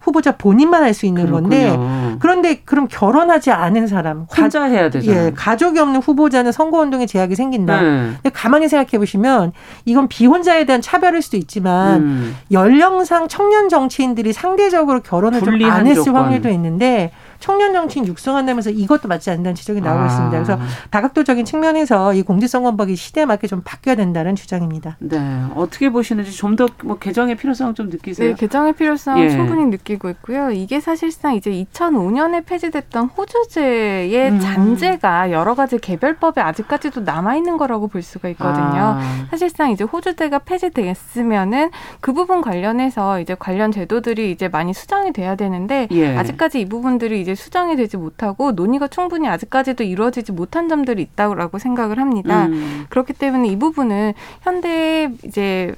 [0.00, 1.48] 후보자 본인만 할 수 있는 그렇군요.
[1.48, 5.10] 건데 그런데 그럼 결혼하지 않은 사람 혼자 해야 되죠.
[5.12, 7.80] 예, 가족이 없는 후보자는 선거 운동에 제약이 생긴다.
[7.80, 7.88] 네.
[8.14, 9.52] 근데 가만히 생각해 보시면
[9.84, 12.36] 이건 비혼자에 대한 차별일 수도 있지만 음.
[12.50, 19.30] 연령상 청년 정치인들이 상대적으로 결혼을 좀 안 했을 확률도 있는데 청년 정치인 육성한다면서 이것도 맞지
[19.30, 20.06] 않는다는 지적이 나오고 아.
[20.06, 20.30] 있습니다.
[20.42, 20.58] 그래서
[20.90, 24.96] 다각도적인 측면에서 이 공직선거법이 시대에 맞게 좀 바뀌어야 된다는 주장입니다.
[25.00, 25.18] 네,
[25.54, 28.30] 어떻게 보시는지 좀 더 뭐 개정의 필요성 좀 느끼세요?
[28.30, 29.30] 네, 개정의 필요성 예.
[29.30, 30.50] 충분히 느끼고 있고요.
[30.50, 34.40] 이게 사실상 이제 2005년에 폐지됐던 호주제의 음.
[34.40, 38.96] 잔재가 여러 가지 개별법에 아직까지도 남아 있는 거라고 볼 수가 있거든요.
[38.98, 39.26] 아.
[39.30, 41.70] 사실상 이제 호주제가 폐지됐으면은
[42.00, 46.16] 그 부분 관련해서 이제 관련 제도들이 이제 많이 수정이 돼야 되는데 예.
[46.16, 51.98] 아직까지 이 부분들이 이제 수정이 되지 못하고 논의가 충분히 아직까지도 이루어지지 못한 점들이 있다고 생각을
[51.98, 52.46] 합니다.
[52.46, 52.86] 음.
[52.88, 55.74] 그렇기 때문에 이 부분은 현대 이제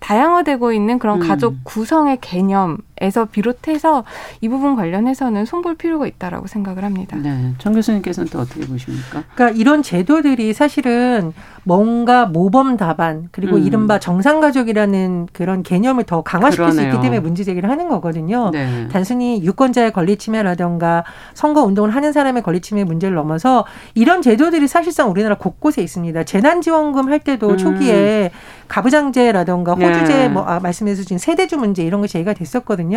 [0.00, 1.28] 다양화되고 있는 그런 음.
[1.28, 4.04] 가족 구성의 개념 에서 비롯해서
[4.40, 7.16] 이 부분 관련해서는 손볼 필요가 있다라고 생각을 합니다.
[7.16, 7.52] 네.
[7.58, 9.24] 정 교수님께서는 또 어떻게 보십니까?
[9.34, 11.32] 그러니까 이런 제도들이 사실은
[11.64, 13.62] 뭔가 모범 답안 그리고 음.
[13.62, 16.80] 이른바 정상 가족이라는 그런 개념을 더 강화시킬 그러네요.
[16.80, 18.50] 수 있기 때문에 문제 제기를 하는 거거든요.
[18.50, 18.88] 네.
[18.92, 25.10] 단순히 유권자의 권리 침해라던가 선거 운동을 하는 사람의 권리 침해 문제를 넘어서 이런 제도들이 사실상
[25.10, 26.22] 우리나라 곳곳에 있습니다.
[26.24, 27.58] 재난 지원금 할 때도 음.
[27.58, 28.30] 초기에
[28.68, 30.28] 가부장제라던가 호주제 네.
[30.28, 32.91] 뭐 아, 말씀해 주신 세대주 문제 이런 것이 얘기가 됐었거든요.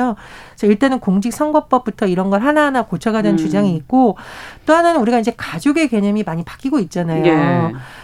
[0.55, 3.37] 그래서 일단은 공직선거법부터 이런 걸 하나하나 고쳐가는 음.
[3.37, 4.17] 주장이 있고
[4.65, 7.23] 또 하나는 우리가 이제 가족의 개념이 많이 바뀌고 있잖아요.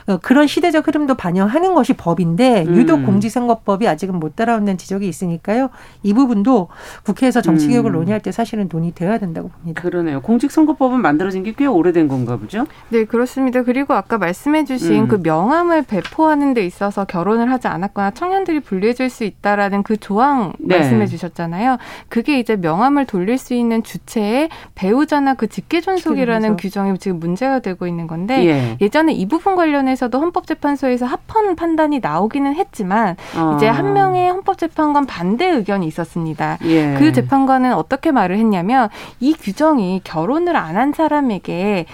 [0.08, 0.17] 네.
[0.21, 2.75] 그런 시대적 흐름도 반영하는 것이 법인데 음.
[2.75, 5.69] 유독 공직선거법이 아직은 못 따라온다는 지적이 있으니까요.
[6.04, 6.67] 이 부분도
[7.04, 7.93] 국회에서 정치개혁을 음.
[7.93, 9.82] 논의할 때 사실은 논의되어야 된다고 봅니다.
[9.82, 10.21] 그러네요.
[10.21, 12.65] 공직선거법은 만들어진 게 꽤 오래된 건가 보죠?
[12.89, 13.62] 네, 그렇습니다.
[13.62, 15.08] 그리고 아까 말씀해 주신 음.
[15.08, 20.77] 그 명함을 배포하는 데 있어서 결혼을 하지 않았거나 청년들이 불리해질 수 있다라는 그 조항 네.
[20.80, 21.77] 말씀해 주셨잖아요.
[22.10, 28.08] 그게 이제 명함을 돌릴 수 있는 주체의 배우자나 그 직계존속이라는 규정이 지금 문제가 되고 있는
[28.08, 28.78] 건데 예.
[28.82, 33.56] 예전에 이 부분 관련해서도 헌법 헌법재판소에서 합헌 판단이 나오기는 했지만 어.
[33.56, 36.58] 이제 한 명의 헌법재판관 반대 의견이 있었습니다.
[36.65, 36.96] 예.
[36.98, 38.89] 그 재판관은 어떻게 말을 했냐면
[39.20, 41.86] 이 규정이 결혼을 안 한 사람에게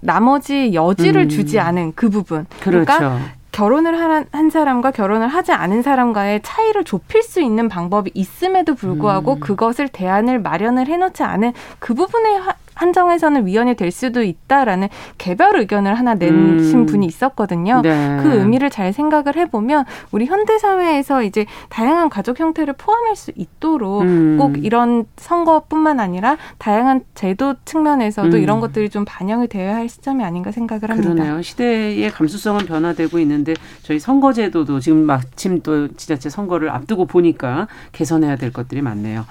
[0.00, 1.28] 나머지 여지를 음.
[1.28, 2.46] 주지 않은 그 부분.
[2.60, 3.14] 그러니까 그렇죠.
[3.14, 3.98] 그러니까 결혼을
[4.30, 9.40] 한, 사람과 결혼을 하지 않은 사람과의 차이를 좁힐 수 있는 방법이 있음에도 불구하고 음.
[9.40, 12.36] 그것을 대안을 마련을 해놓지 않은 그 부분에
[12.78, 14.88] 한정해서는 위헌이 될 수도 있다라는
[15.18, 16.86] 개별 의견을 하나 내신 음.
[16.86, 17.82] 분이 있었거든요.
[17.82, 18.18] 네.
[18.22, 24.02] 그 의미를 잘 생각을 해보면 우리 현대 사회에서 이제 다양한 가족 형태를 포함할 수 있도록
[24.02, 24.36] 음.
[24.38, 28.42] 꼭 이런 선거뿐만 아니라 다양한 제도 측면에서도 음.
[28.42, 31.12] 이런 것들이 좀 반영이 되어야 할 시점이 아닌가 생각을 합니다.
[31.12, 31.42] 그러네요.
[31.42, 38.52] 시대의 감수성은 변화되고 있는데 저희 선거제도도 지금 마침 또 지자체 선거를 앞두고 보니까 개선해야 될
[38.52, 39.26] 것들이 많네요.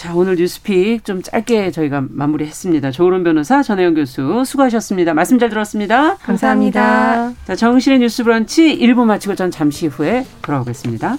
[0.00, 2.90] 자, 오늘 뉴스픽 좀 짧게 저희가 마무리했습니다.
[2.90, 5.12] 조은론 변호사, 전혜영 교수 수고하셨습니다.
[5.12, 6.16] 말씀 잘 들었습니다.
[6.16, 7.34] 감사합니다.
[7.44, 11.18] 자, 정신의 뉴스 브런치 1부 마치고 전 잠시 후에 돌아오겠습니다.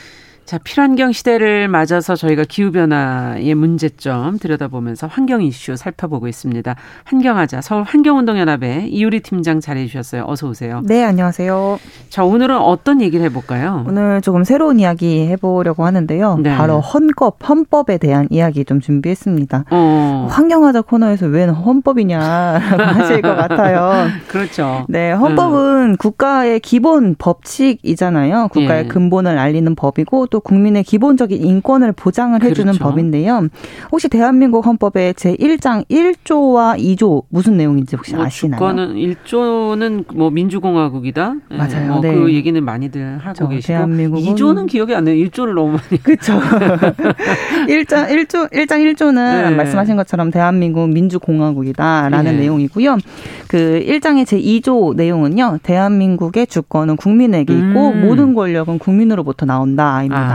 [0.51, 6.75] 자, 필환경 시대를 맞아서 저희가 기후변화의 문제점 들여다보면서 환경 이슈 살펴보고 있습니다.
[7.05, 10.25] 환경하자 서울 환경운동연합의 이유리 팀장 자리해 주셨어요.
[10.27, 10.81] 어서 오세요.
[10.83, 11.79] 네, 안녕하세요.
[12.09, 13.85] 자, 오늘은 어떤 얘기를 해볼까요?
[13.87, 16.39] 오늘 조금 새로운 이야기 해보려고 하는데요.
[16.43, 16.57] 네.
[16.57, 19.63] 바로 헌법, 헌법에 대한 이야기 좀 준비했습니다.
[19.71, 20.27] 어.
[20.29, 24.09] 환경하자 코너에서 왜 헌법이냐라고 하실 것 같아요.
[24.27, 24.85] 그렇죠.
[24.89, 25.95] 네, 헌법은 음.
[25.95, 28.49] 국가의 기본 법칙이잖아요.
[28.49, 28.87] 국가의 예.
[28.89, 32.83] 근본을 알리는 법이고 또 국민의 기본적인 인권을 보장을 해주는 그렇죠.
[32.83, 33.47] 법인데요.
[33.91, 38.59] 혹시 대한민국 헌법의 제 1장 1조와 2조 무슨 내용인지 혹시 뭐 아시나요?
[38.59, 41.35] 주권은 1조는 뭐 민주공화국이다.
[41.51, 41.87] 예, 맞아요.
[41.87, 42.13] 뭐 네.
[42.13, 43.49] 그 얘기는 많이들 하고 그렇죠.
[43.49, 45.15] 계시고 대한민국은 2조는 기억이 안 나요.
[45.15, 45.97] 1조를 너무 많이.
[46.03, 46.39] 그렇죠.
[47.67, 49.55] 1장 1조 1장 1조는 네.
[49.55, 52.37] 말씀하신 것처럼 대한민국 민주공화국이다라는 네.
[52.39, 52.97] 내용이고요.
[53.47, 55.59] 그 1장의 제 2조 내용은요.
[55.63, 58.01] 대한민국의 주권은 국민에게 있고 음.
[58.05, 60.21] 모든 권력은 국민으로부터 나온다입니다.
[60.21, 60.30] 아,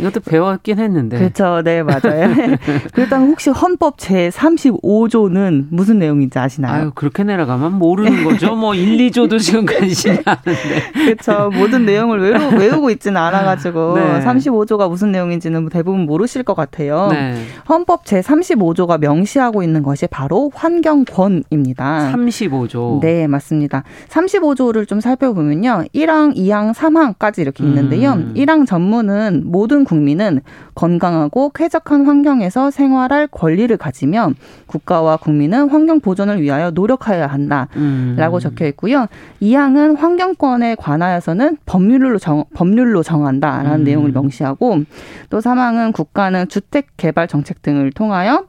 [0.00, 1.18] 이것도 배웠긴 했는데.
[1.18, 1.62] 그렇죠.
[1.62, 2.34] 네, 맞아요.
[2.92, 6.72] 그렇다면 혹시 헌법 제 35조는 무슨 내용인지 아시나요?
[6.72, 8.54] 아유, 그렇게 내려가면 모르는 거죠.
[8.54, 10.92] 뭐 1, 2조도 지금 관심이 않은데.
[10.92, 11.50] 그렇죠.
[11.54, 14.20] 모든 내용을 외우, 외우고 있지는 않아가지고 네.
[14.24, 17.08] 35조가 무슨 내용인지는 대부분 모르실 것 같아요.
[17.10, 17.34] 네.
[17.68, 22.12] 헌법 제 35조가 명시하고 있는 것이 바로 환경권입니다.
[22.14, 23.00] 35조.
[23.00, 23.84] 네, 맞습니다.
[24.08, 25.84] 35조를 좀 살펴보면요.
[25.94, 28.12] 1항, 2항, 3항까지 이렇게 있는데요.
[28.12, 28.34] 음.
[28.36, 30.40] 1항 전문은 보면 모든 국민은
[30.74, 34.30] 건강하고 쾌적한 환경에서 생활할 권리를 가지며
[34.66, 38.40] 국가와 국민은 환경 보존을 위하여 노력해야 한다라고 음.
[38.40, 39.06] 적혀 있고요.
[39.40, 43.84] 이 항은 환경권에 관하여서는 법률로 정 법률로 정한다라는 음.
[43.84, 44.84] 내용을 명시하고
[45.30, 48.44] 또 3항은 국가는 주택 개발 정책 등을 통하여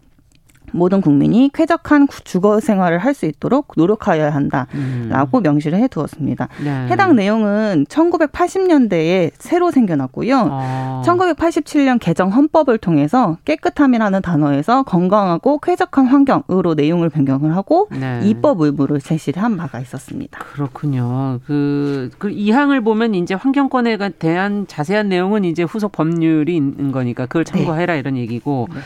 [0.71, 5.41] 모든 국민이 쾌적한 주거 생활을 할 수 있도록 노력하여야 한다라고 음.
[5.41, 6.49] 명시를 해두었습니다.
[6.62, 6.88] 네.
[6.89, 10.49] 해당 내용은 1980년대에 새로 생겨났고요.
[10.51, 11.01] 아.
[11.06, 18.19] 1987년 개정 헌법을 통해서 깨끗함이라는 단어에서 건강하고 쾌적한 환경으로 내용을 변경을 하고 네.
[18.25, 20.39] 입법 의무를 제시를 한 바가 있었습니다.
[20.39, 21.39] 그렇군요.
[21.45, 27.25] 그, 그 이 항을 보면 이제 환경권에 대한 자세한 내용은 이제 후속 법률이 있는 거니까
[27.28, 27.99] 그걸 참고해라 네.
[27.99, 28.67] 이런 얘기고.
[28.73, 28.80] 네.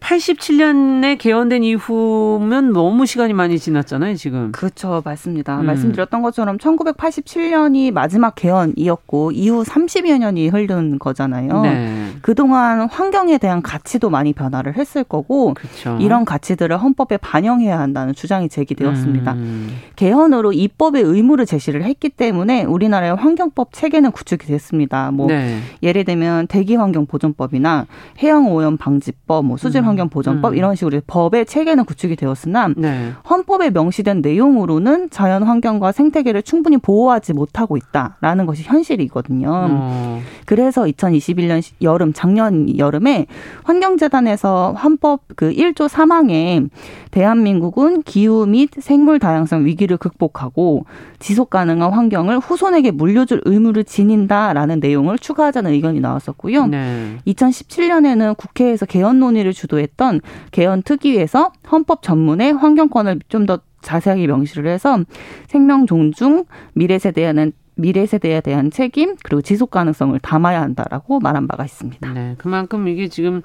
[0.00, 4.52] 87년에 개헌된 이후면 너무 시간이 많이 지났잖아요, 지금.
[4.52, 5.02] 그렇죠.
[5.04, 5.60] 맞습니다.
[5.60, 5.66] 음.
[5.66, 11.62] 말씀드렸던 것처럼 1987년이 마지막 개헌이었고 이후 30여 년이 흐른 거잖아요.
[11.62, 12.08] 네.
[12.22, 15.98] 그동안 환경에 대한 가치도 많이 변화를 했을 거고 그렇죠.
[16.00, 19.32] 이런 가치들을 헌법에 반영해야 한다는 주장이 제기되었습니다.
[19.32, 19.76] 음.
[19.96, 25.10] 개헌으로 입법의 의무를 제시를 했기 때문에 우리나라의 환경법 체계는 구축이 됐습니다.
[25.10, 25.58] 뭐 네.
[25.82, 27.86] 예를 들면 대기 환경 보존법이나
[28.22, 30.56] 해양 오염 방지법, 뭐 수질 환경 보전법 음.
[30.56, 33.12] 이런 식으로 법의 체계는 구축이 되었으나 네.
[33.28, 39.48] 헌법에 명시된 내용으로는 자연 환경과 생태계를 충분히 보호하지 못하고 있다라는 것이 현실이거든요.
[39.50, 40.20] 어.
[40.44, 43.26] 그래서 2021년 여름 작년 여름에
[43.64, 46.68] 환경재단에서 헌법 그 1조 3항에
[47.10, 50.84] 대한민국은 기후 및 생물 다양성 위기를 극복하고
[51.18, 56.66] 지속 가능한 환경을 후손에게 물려줄 의무를 지닌다라는 내용을 추가하자는 의견이 나왔었고요.
[56.66, 57.16] 네.
[57.26, 64.66] 2017년에는 국회에서 개헌 논의를 주도 했던 개헌 특위에서 헌법 전문의 환경권을 좀 더 자세하게 명시를
[64.66, 64.98] 해서
[65.46, 71.64] 생명 존중, 미래 세대에는 미래 세대에 대한 책임 그리고 지속 가능성을 담아야 한다라고 말한 바가
[71.64, 72.12] 있습니다.
[72.12, 73.42] 네, 그만큼 이게 지금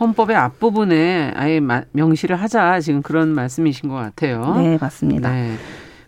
[0.00, 1.60] 헌법의 앞부분에 아예
[1.92, 4.54] 명시를 하자 지금 그런 말씀이신 것 같아요.
[4.56, 5.30] 네, 맞습니다.
[5.30, 5.52] 네.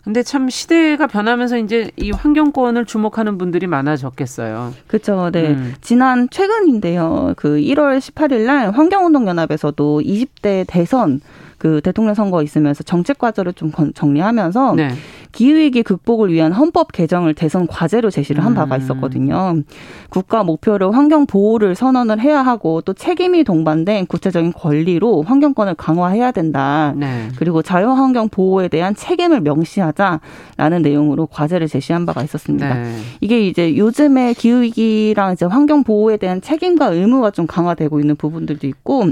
[0.07, 4.73] 근데 참 시대가 변하면서 이제 이 환경권을 주목하는 분들이 많아졌겠어요.
[4.87, 5.31] 그렇죠.
[5.33, 5.49] 네.
[5.49, 5.75] 음.
[5.81, 7.33] 지난 최근인데요.
[7.35, 11.19] 그 1월 18일 날 환경운동연합에서도 20대 대선
[11.57, 14.89] 그 대통령 선거 있으면서 정책 과제를 좀 정리하면서 네.
[15.31, 18.81] 기후위기 극복을 위한 헌법 개정을 대선 과제로 제시를 한 바가 음.
[18.81, 19.61] 있었거든요.
[20.09, 26.93] 국가 목표를 환경 보호를 선언을 해야 하고 또 책임이 동반된 구체적인 권리로 환경권을 강화해야 된다.
[26.95, 27.29] 네.
[27.37, 32.73] 그리고 자연환경 보호에 대한 책임을 명시하자라는 내용으로 과제를 제시한 바가 있었습니다.
[32.73, 32.97] 네.
[33.21, 39.09] 이게 이제 요즘에 기후위기랑 이제 환경 보호에 대한 책임과 의무가 좀 강화되고 있는 부분들도 있고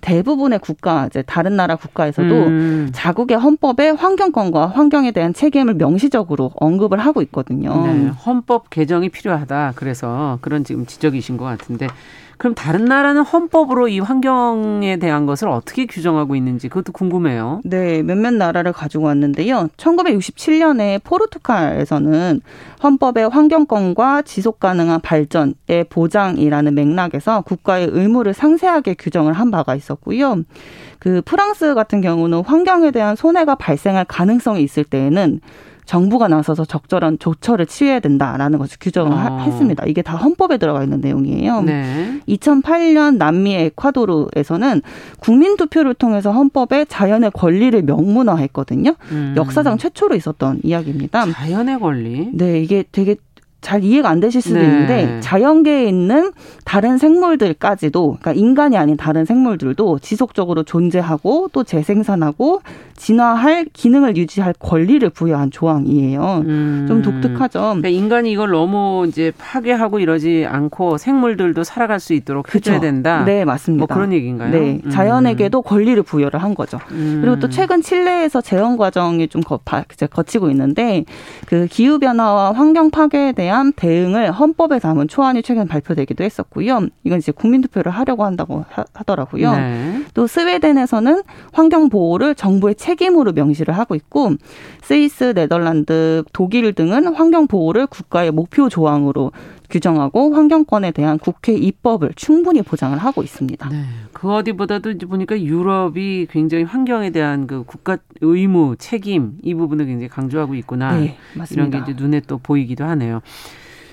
[0.00, 2.88] 대부분의 국가 이제 다른 나라 국가에서도 음.
[2.92, 7.86] 자국의 헌법에 환경권과 환경에 대한 책임을 명시적으로 언급을 하고 있거든요.
[7.86, 9.72] 네, 헌법 개정이 필요하다.
[9.76, 11.86] 그래서 그런 지금 지적이신 것 같은데
[12.38, 17.60] 그럼 다른 나라는 헌법으로 이 환경에 대한 것을 어떻게 규정하고 있는지 그것도 궁금해요.
[17.64, 19.68] 네, 몇몇 나라를 가지고 왔는데요.
[19.76, 22.40] 1967년에 포르투갈에서는
[22.82, 30.42] 헌법의 환경권과 지속 가능한 발전의 보장이라는 맥락에서 국가의 의무를 상세하게 규정을 한 바가 있었고요.
[30.98, 35.40] 그 프랑스 같은 경우는 환경에 대한 손해가 발생할 가능성이 있을 때에는
[35.86, 39.38] 정부가 나서서 적절한 조처를 취해야 된다라는 것을 규정을 어.
[39.40, 39.84] 했습니다.
[39.86, 41.62] 이게 다 헌법에 들어가 있는 내용이에요.
[41.62, 42.20] 네.
[42.28, 44.82] 2008년 남미의 에콰도르에서는
[45.20, 48.94] 국민 투표를 통해서 헌법에 자연의 권리를 명문화했거든요.
[49.12, 49.34] 음.
[49.36, 51.30] 역사상 최초로 있었던 이야기입니다.
[51.30, 52.30] 자연의 권리?
[52.32, 53.16] 네, 이게 되게
[53.64, 54.64] 잘 이해가 안 되실 수도 네.
[54.64, 56.32] 있는데 자연계에 있는
[56.66, 62.60] 다른 생물들까지도 그러니까 인간이 아닌 다른 생물들도 지속적으로 존재하고 또 재생산하고
[62.96, 66.42] 진화할 기능을 유지할 권리를 부여한 조항이에요.
[66.46, 66.84] 음.
[66.86, 67.60] 좀 독특하죠.
[67.60, 72.72] 그러니까 인간이 이걸 너무 이제 파괴하고 이러지 않고 생물들도 살아갈 수 있도록 그쵸?
[72.72, 73.24] 해줘야 된다.
[73.24, 73.86] 네, 맞습니다.
[73.86, 74.50] 뭐 그런 얘기인가요?
[74.50, 74.90] 네, 음.
[74.90, 76.78] 자연에게도 권리를 부여를 한 거죠.
[76.90, 77.20] 음.
[77.22, 79.58] 그리고 또 최근 칠레에서 재헌 과정이 좀 거,
[80.10, 81.04] 거치고 있는데
[81.46, 86.88] 그 기후 변화와 환경 파괴에 대한 대응을 헌법에 담은 초안이 최근 발표되기도 했었고요.
[87.04, 90.02] 이건 이제 국민투표를 하려고 한다고 하, 더라고요 네.
[90.14, 94.32] 또 스웨덴에서는 환경 보호를 정부의 책임으로 명시를 하고 있고
[94.82, 99.32] 스위스, 네덜란드, 독일 등은 환경 보호를 국가의 목표 조항으로
[99.70, 103.68] 규정하고 환경권에 대한 국회 입법을 충분히 보장을 하고 있습니다.
[103.68, 103.84] 네.
[104.12, 110.08] 그 어디보다도 이제 보니까 유럽이 굉장히 환경에 대한 그 국가 의무, 책임 이 부분을 굉장히
[110.08, 110.98] 강조하고 있구나.
[110.98, 111.68] 네, 맞습니다.
[111.68, 113.20] 이런 게 이제 눈에 또 보이기도 하네요.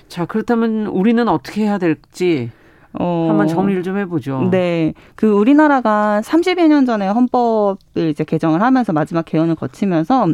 [0.08, 2.52] 자, 그렇다면 우리는 어떻게 해야 될지
[3.00, 4.50] 어, 한번 정리를 좀 해보죠.
[4.52, 4.94] 네.
[5.16, 10.28] 그 우리나라가 30여 년 전에 헌법을 이제 개정을 하면서 마지막 개헌을 거치면서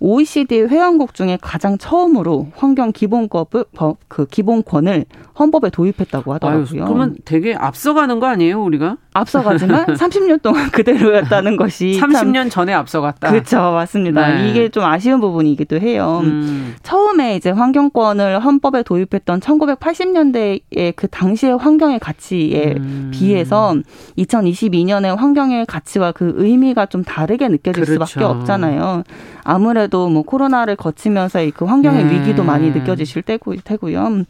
[0.00, 3.64] OECD 회원국 중에 가장 처음으로 환경 기본법을,
[4.08, 5.04] 그 기본권을
[5.38, 6.82] 헌법에 도입했다고 하더라고요.
[6.82, 8.96] 아유, 그러면 되게 앞서가는 거 아니에요, 우리가?
[9.12, 13.30] 앞서가지만 30년 동안 그대로였다는 것이 30년 전에 앞서갔다.
[13.30, 14.28] 그렇죠, 맞습니다.
[14.28, 14.48] 네.
[14.48, 16.20] 이게 좀 아쉬운 부분이기도 해요.
[16.24, 16.74] 음.
[16.82, 23.10] 처음에 이제 환경권을 헌법에 도입했던 1980년대의 그 당시의 환경의 가치에 음.
[23.12, 23.76] 비해서
[24.16, 28.06] 2022년의 환경의 가치와 그 의미가 좀 다르게 느껴질 그렇죠.
[28.06, 29.02] 수밖에 없잖아요.
[29.44, 32.12] 아무래도 뭐 코로나를 거치면서 그 환경의 네.
[32.12, 34.24] 위기도 많이 느껴지실 때고, 테고요.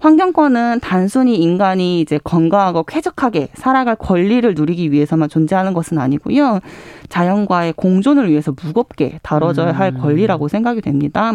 [0.00, 6.60] 환경권은 단순히 인간이 이제 건강하고 쾌적하게 살아갈 권리를 누리기 위해서만 존재하는 것은 아니고요.
[7.08, 10.00] 자연과의 공존을 위해서 무겁게 다뤄져야 할 음.
[10.00, 11.32] 권리라고 생각이 됩니다.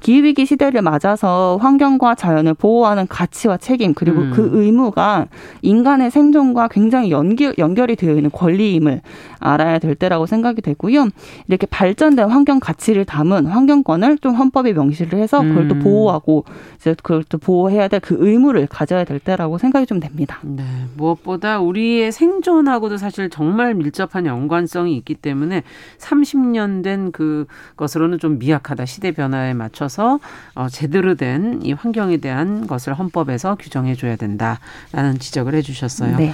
[0.00, 4.32] 기후위기 시대를 맞아서 환경과 자연을 보호하는 가치와 책임 그리고 음.
[4.34, 5.26] 그 의무가
[5.60, 9.02] 인간의 생존과 굉장히 연결, 연결이 되어 있는 권리임을
[9.38, 11.08] 알아야 될 때라고 생각이 되고요.
[11.48, 15.80] 이렇게 발전된 환경 가치를 담은 환경권을 좀 헌법에 명시를 해서 그걸 또 음.
[15.80, 16.44] 보호하고
[16.76, 20.40] 이제 그걸 또 보호해야 될 그 의무를 가져야 될 때라고 생각이 좀 됩니다.
[20.42, 20.64] 네.
[20.96, 25.62] 무엇보다 우리의 생존하고도 사실 정말 밀접한 연관성이 있기 때문에
[25.98, 28.86] 30년 된 그것으로는 좀 미약하다.
[28.86, 30.18] 시대 변화에 맞춰서
[30.54, 36.16] 어, 제대로 된 이 환경에 대한 것을 헌법에서 규정해 줘야 된다라는 지적을 해 주셨어요.
[36.16, 36.32] 네.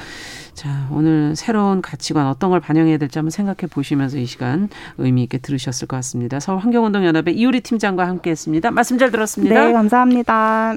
[0.54, 5.38] 자, 오늘 새로운 가치관 어떤 걸 반영해야 될지 한번 생각해 보시면서 이 시간 의미 있게
[5.38, 6.40] 들으셨을 것 같습니다.
[6.40, 8.70] 서울 환경운동연합의 이우리 팀장과 함께 했습니다.
[8.70, 9.66] 말씀 잘 들었습니다.
[9.66, 10.76] 네, 감사합니다.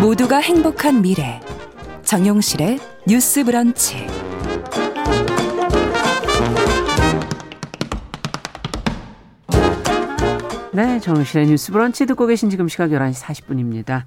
[0.00, 1.40] 모두가 행복한 미래
[2.04, 4.06] 정용실의 뉴스 브런치
[10.72, 14.04] 네, 정용실의 뉴스 브런치 듣고 계신 지금 시각 11시 40분입니다.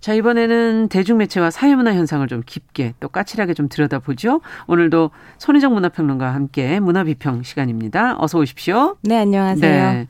[0.00, 4.42] 자, 이번에는 대중매체와 사회문화 현상을 좀 깊게 또 까칠하게 좀 들여다보죠.
[4.66, 8.16] 오늘도 손희정 문화평론가와 함께 문화비평 시간입니다.
[8.18, 8.96] 어서 오십시오.
[9.02, 9.92] 네, 안녕하세요.
[9.92, 10.06] 네.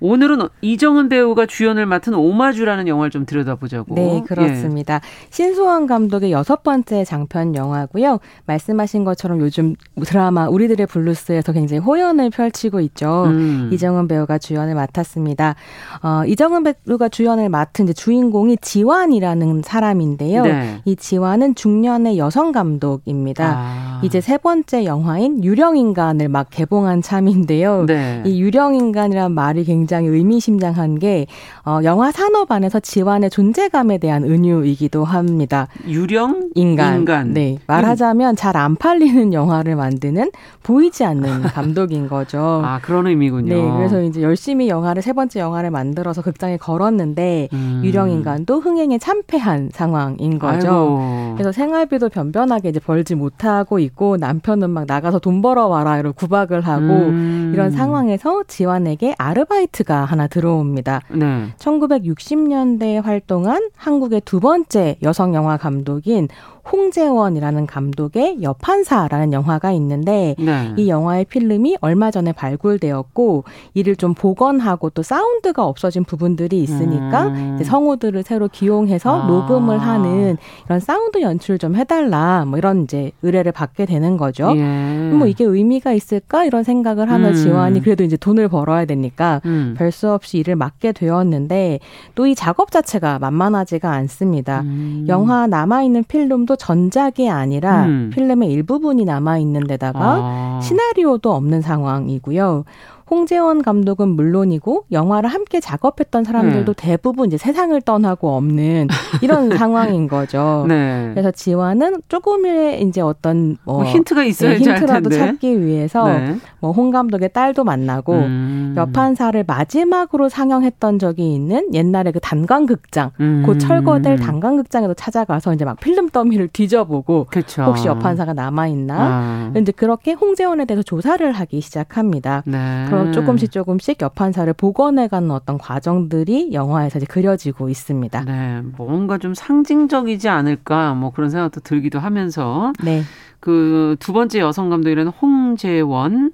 [0.00, 3.94] 오늘은 이정은 배우가 주연을 맡은 오마주라는 영화를 좀 들여다보자고.
[3.94, 4.94] 네, 그렇습니다.
[4.94, 5.00] 예.
[5.30, 8.20] 신수원 감독의 여섯 번째 장편 영화고요.
[8.46, 9.74] 말씀하신 것처럼 요즘
[10.04, 13.24] 드라마 우리들의 블루스에서 굉장히 호연을 펼치고 있죠.
[13.26, 13.70] 음.
[13.72, 15.56] 이정은 배우가 주연을 맡았습니다.
[16.02, 20.42] 어, 이정은 배우가 주연을 맡은 이제 주인공이 지완이라는 사람인데요.
[20.44, 20.80] 네.
[20.84, 23.54] 이 지완은 중년의 여성 감독입니다.
[23.56, 24.00] 아.
[24.04, 27.84] 이제 세 번째 영화인 유령인간을 막 개봉한 참인데요.
[27.86, 28.22] 네.
[28.24, 31.26] 이 유령인간이란 말이 굉장히 의미심장한 게
[31.64, 35.68] 어, 영화 산업 안에서 지완의 존재감에 대한 은유이기도 합니다.
[35.86, 36.98] 유령 인간.
[37.00, 37.32] 인간.
[37.32, 37.58] 네.
[37.66, 40.32] 말하자면 잘 안 팔리는 영화를 만드는
[40.64, 42.60] 보이지 않는 감독인 거죠.
[42.64, 43.54] 아, 그런 의미군요.
[43.54, 43.76] 네.
[43.76, 47.82] 그래서 이제 열심히 영화를 세 번째 영화를 만들어서 극장에 걸었는데 음.
[47.84, 50.68] 유령 인간도 흥행에 참패한 상황인 거죠.
[50.68, 51.34] 아이고.
[51.34, 56.62] 그래서 생활비도 변변하게 이제 벌지 못하고 있고 남편은 막 나가서 돈 벌어 와라 이러 구박을
[56.62, 57.52] 하고 음.
[57.54, 61.02] 이런 상황에서 지완에게 아르바이트 가 하나 들어옵니다.
[61.10, 61.48] 네.
[61.58, 66.28] 1960년대에 활동한 한국의 두 번째 여성 영화 감독인
[66.70, 70.72] 홍재원이라는 감독의 여판사라는 영화가 있는데 네.
[70.76, 73.44] 이 영화의 필름이 얼마 전에 발굴되었고
[73.74, 77.58] 이를 좀 복원하고 또 사운드가 없어진 부분들이 있으니까 음.
[77.62, 79.26] 성우들을 새로 기용해서 아.
[79.26, 84.52] 녹음을 하는 이런 사운드 연출 좀 해달라 뭐 이런 이제 의뢰를 받게 되는 거죠.
[84.56, 85.10] 예.
[85.12, 87.34] 뭐 이게 의미가 있을까 이런 생각을 하면 음.
[87.34, 89.74] 지원이 그래도 이제 돈을 벌어야 되니까 음.
[89.76, 91.80] 별수 없이 일을 맡게 되었는데
[92.14, 94.60] 또 이 작업 자체가 만만하지가 않습니다.
[94.60, 95.06] 음.
[95.08, 98.10] 영화 남아 있는 필름도 전작이 아니라 음.
[98.12, 100.60] 필름의 일부분이 남아 있는 데다가 아.
[100.62, 102.64] 시나리오도 없는 상황이고요.
[103.10, 106.86] 홍재원 감독은 물론이고 영화를 함께 작업했던 사람들도 네.
[106.86, 108.88] 대부분 이제 세상을 떠나고 없는
[109.22, 110.66] 이런 상황인 거죠.
[110.68, 111.10] 네.
[111.14, 116.36] 그래서 지화는 조금의 이제 어떤 뭐, 뭐 힌트가 있어야 네, 힌트라도 찾기 위해서 네.
[116.60, 118.74] 뭐홍 감독의 딸도 만나고 음.
[118.76, 123.42] 여판사를 마지막으로 상영했던 적이 있는 옛날에 그 단광극장, 음.
[123.46, 127.62] 그 철거될 단광극장에도 찾아가서 이제 막 필름 더미를 뒤져보고 그쵸.
[127.62, 128.94] 혹시 여판사가 남아 있나.
[128.98, 129.52] 아.
[129.56, 132.42] 이제 그렇게 홍재원에 대해서 조사를 하기 시작합니다.
[132.46, 132.86] 네.
[132.98, 138.24] 그럼 조금씩 조금씩 여판사를 복원해가는 어떤 과정들이 영화에서 이제 그려지고 있습니다.
[138.24, 143.02] 네, 뭔가 좀 상징적이지 않을까 뭐 그런 생각도 들기도 하면서 네.
[143.40, 146.32] 그 두 번째 여성 감독이라는 홍재원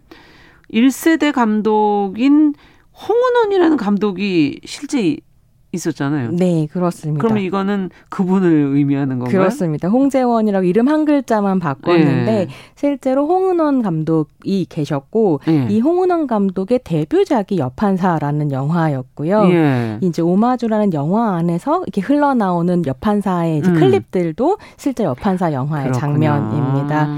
[0.73, 2.55] 1세대 감독인
[3.09, 5.17] 홍은원이라는 감독이 실제
[5.75, 6.31] 있었잖아요.
[6.33, 7.21] 네, 그렇습니다.
[7.21, 9.39] 그러면 이거는 그분을 의미하는 건가요?
[9.39, 9.89] 그렇습니다.
[9.89, 12.49] 홍재원이라고 이름 한 글자만 바꿨는데 네.
[12.75, 15.67] 실제로 홍은원 감독이 계셨고 네.
[15.71, 19.45] 이 홍은원 감독의 데뷔작이 여판사라는 영화였고요.
[19.47, 19.99] 네.
[20.01, 23.75] 이제 오마주라는 영화 안에서 이렇게 흘러나오는 여판사의 음.
[23.75, 26.01] 클립들도 실제 여판사 영화의 그렇구나.
[26.01, 27.09] 장면입니다.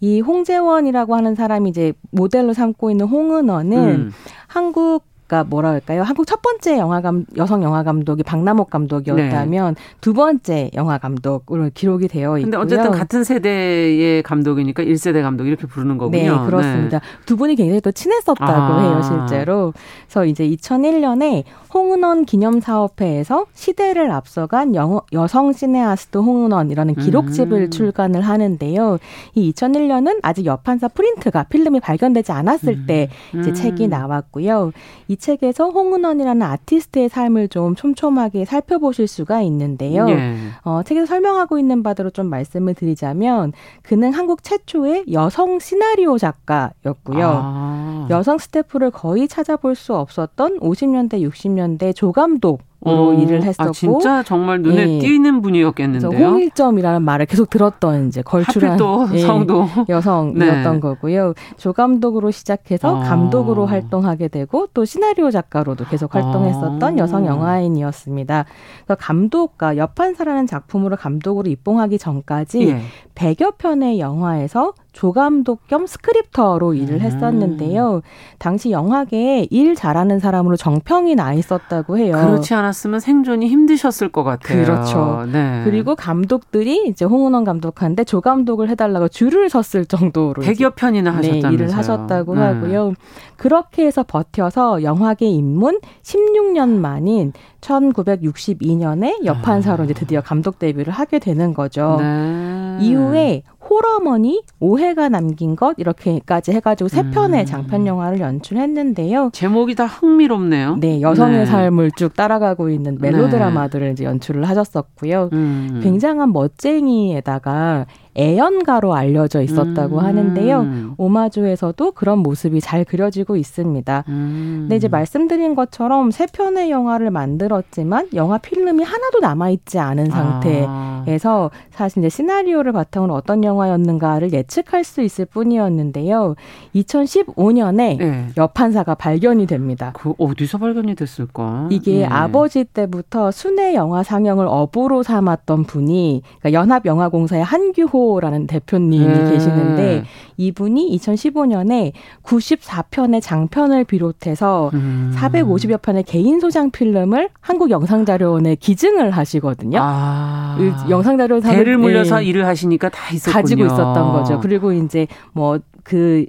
[0.00, 4.10] 이 홍재원이라고 하는 사람이 이제 모델로 삼고 있는 홍은원은 음.
[4.46, 6.02] 한국 그러니까 뭐라 할까요?
[6.02, 9.80] 한국 첫 번째 영화 감 여성 영화 감독이 박남옥 감독이었다면 네.
[10.00, 12.50] 두 번째 영화 감독으로 기록이 되어 있고요.
[12.50, 16.40] 근데 어쨌든 같은 세대의 감독이니까 1세대 감독 이렇게 부르는 거군요.
[16.40, 16.98] 네, 그렇습니다.
[17.00, 17.06] 네.
[17.26, 18.80] 두 분이 굉장히 또 친했었다고 아.
[18.80, 19.74] 해요, 실제로.
[20.06, 27.70] 그래서 이제 2001년에 홍은원 기념 사업회에서 시대를 앞서간 영, 여성 시네아스트 홍은원이라는 기록집을 음.
[27.70, 28.98] 출간을 하는데요.
[29.34, 32.84] 이 2001년은 아직 여판사 프린트가 필름이 발견되지 않았을 음.
[32.86, 33.54] 때 이제 음.
[33.54, 34.72] 책이 나왔고요.
[35.18, 40.06] 이 책에서 홍은원이라는 아티스트의 삶을 좀 촘촘하게 살펴보실 수가 있는데요.
[40.06, 40.36] 네.
[40.62, 43.52] 어, 책에서 설명하고 있는 바대로 좀 말씀을 드리자면
[43.82, 47.26] 그는 한국 최초의 여성 시나리오 작가였고요.
[47.42, 48.06] 아.
[48.10, 53.72] 여성 스태프를 거의 찾아볼 수 없었던 50년대, 60년대 조감독 로 어, 일을 아, 했었고 아,
[53.72, 54.98] 진짜 정말 눈에 예.
[55.00, 56.28] 띄는 분이었겠는데요.
[56.28, 60.80] 홍일점이라는 말을 계속 들었던 이제 걸출한 또 예, 성도 여성이었던 네.
[60.80, 61.34] 거고요.
[61.56, 63.00] 조감독으로 시작해서 어.
[63.00, 66.98] 감독으로 활동하게 되고 또 시나리오 작가로도 계속 활동했었던 어.
[66.98, 68.44] 여성 영화인이었습니다.
[68.84, 72.80] 그래서 감독과 여판사라는 작품으로 감독으로 입봉하기 전까지 예.
[73.18, 77.00] 100여 편의 영화에서 조감독 겸 스크립터로 일을 음.
[77.00, 78.00] 했었는데요.
[78.38, 82.16] 당시 영화계에 일 잘하는 사람으로 정평이 나 있었다고 해요.
[82.16, 84.64] 그렇지 않았으면 생존이 힘드셨을 것 같아요.
[84.64, 85.24] 그렇죠.
[85.30, 85.62] 네.
[85.64, 91.50] 그리고 감독들이 이제 홍은원 감독한테 조감독을 해달라고 줄을 섰을 정도로 100여 편이나 하셨다면서요.
[91.50, 92.40] 네, 일을 하셨다고 네.
[92.40, 92.94] 하고요.
[93.36, 99.84] 그렇게 해서 버텨서 영화계 입문 16년 만인 1962년에 여판사로 아.
[99.84, 101.96] 이제 드디어 감독 데뷔를 하게 되는 거죠.
[102.00, 102.47] 네.
[102.80, 107.46] 이후에 호러머니, 오해가 남긴 것 이렇게까지 해가지고 세 편의 음.
[107.46, 109.30] 장편 영화를 연출했는데요.
[109.32, 110.76] 제목이 다 흥미롭네요.
[110.80, 111.46] 네, 여성의 네.
[111.46, 113.92] 삶을 쭉 따라가고 있는 멜로드라마들을 네.
[113.92, 115.28] 이제 연출을 하셨었고요.
[115.32, 115.80] 음.
[115.82, 120.04] 굉장한 멋쟁이에다가 애연가로 알려져 있었다고 음.
[120.04, 120.94] 하는데요.
[120.96, 124.04] 오마주에서도 그런 모습이 잘 그려지고 있습니다.
[124.08, 124.56] 음.
[124.62, 131.68] 근데 이제 말씀드린 것처럼 세 편의 영화를 만들었지만 영화 필름이 하나도 남아있지 않은 상태에서 아.
[131.70, 136.34] 사실 이제 시나리오를 바탕으로 어떤 영화였는가를 예측할 수 있을 뿐이었는데요.
[136.74, 138.26] 2015년에 네.
[138.36, 139.92] 여판사가 발견이 됩니다.
[139.94, 141.68] 그 어디서 발견이 됐을까?
[141.70, 142.04] 이게 네.
[142.06, 149.30] 아버지 때부터 순회 영화 상영을 업으로 삼았던 분이 그러니까 연합영화공사의 한규호 라는 대표님이 네.
[149.30, 150.04] 계시는데
[150.36, 151.92] 이분이 2015년에
[152.22, 155.12] 94편의 장편을 비롯해서 음.
[155.16, 159.78] 450여 편의 개인 소장 필름을 한국 영상자료원에 기증을 하시거든요.
[159.82, 160.56] 아.
[160.88, 162.26] 영상자료 대를 물려서 네.
[162.26, 163.42] 일을 하시니까 다 있었군요.
[163.42, 164.40] 가지고 있었던 거죠.
[164.40, 165.58] 그리고 이제 뭐
[165.88, 166.26] 그,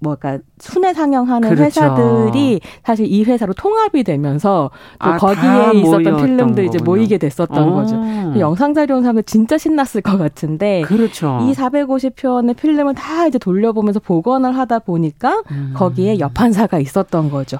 [0.00, 1.64] 뭐랄까, 순회 상영하는 그렇죠.
[1.64, 7.70] 회사들이 사실 이 회사로 통합이 되면서 또 아, 거기에 있었던 필름도 이제 모이게 됐었던 오.
[7.70, 7.74] 어.
[7.74, 8.00] 거죠.
[8.32, 10.82] 그 영상 자료 사람들 진짜 신났을 것 같은데.
[10.82, 11.38] 그렇죠.
[11.42, 15.72] 이 450편의 필름을 다 이제 돌려보면서 복원을 하다 보니까 음.
[15.76, 17.58] 거기에 여판사가 있었던 거죠.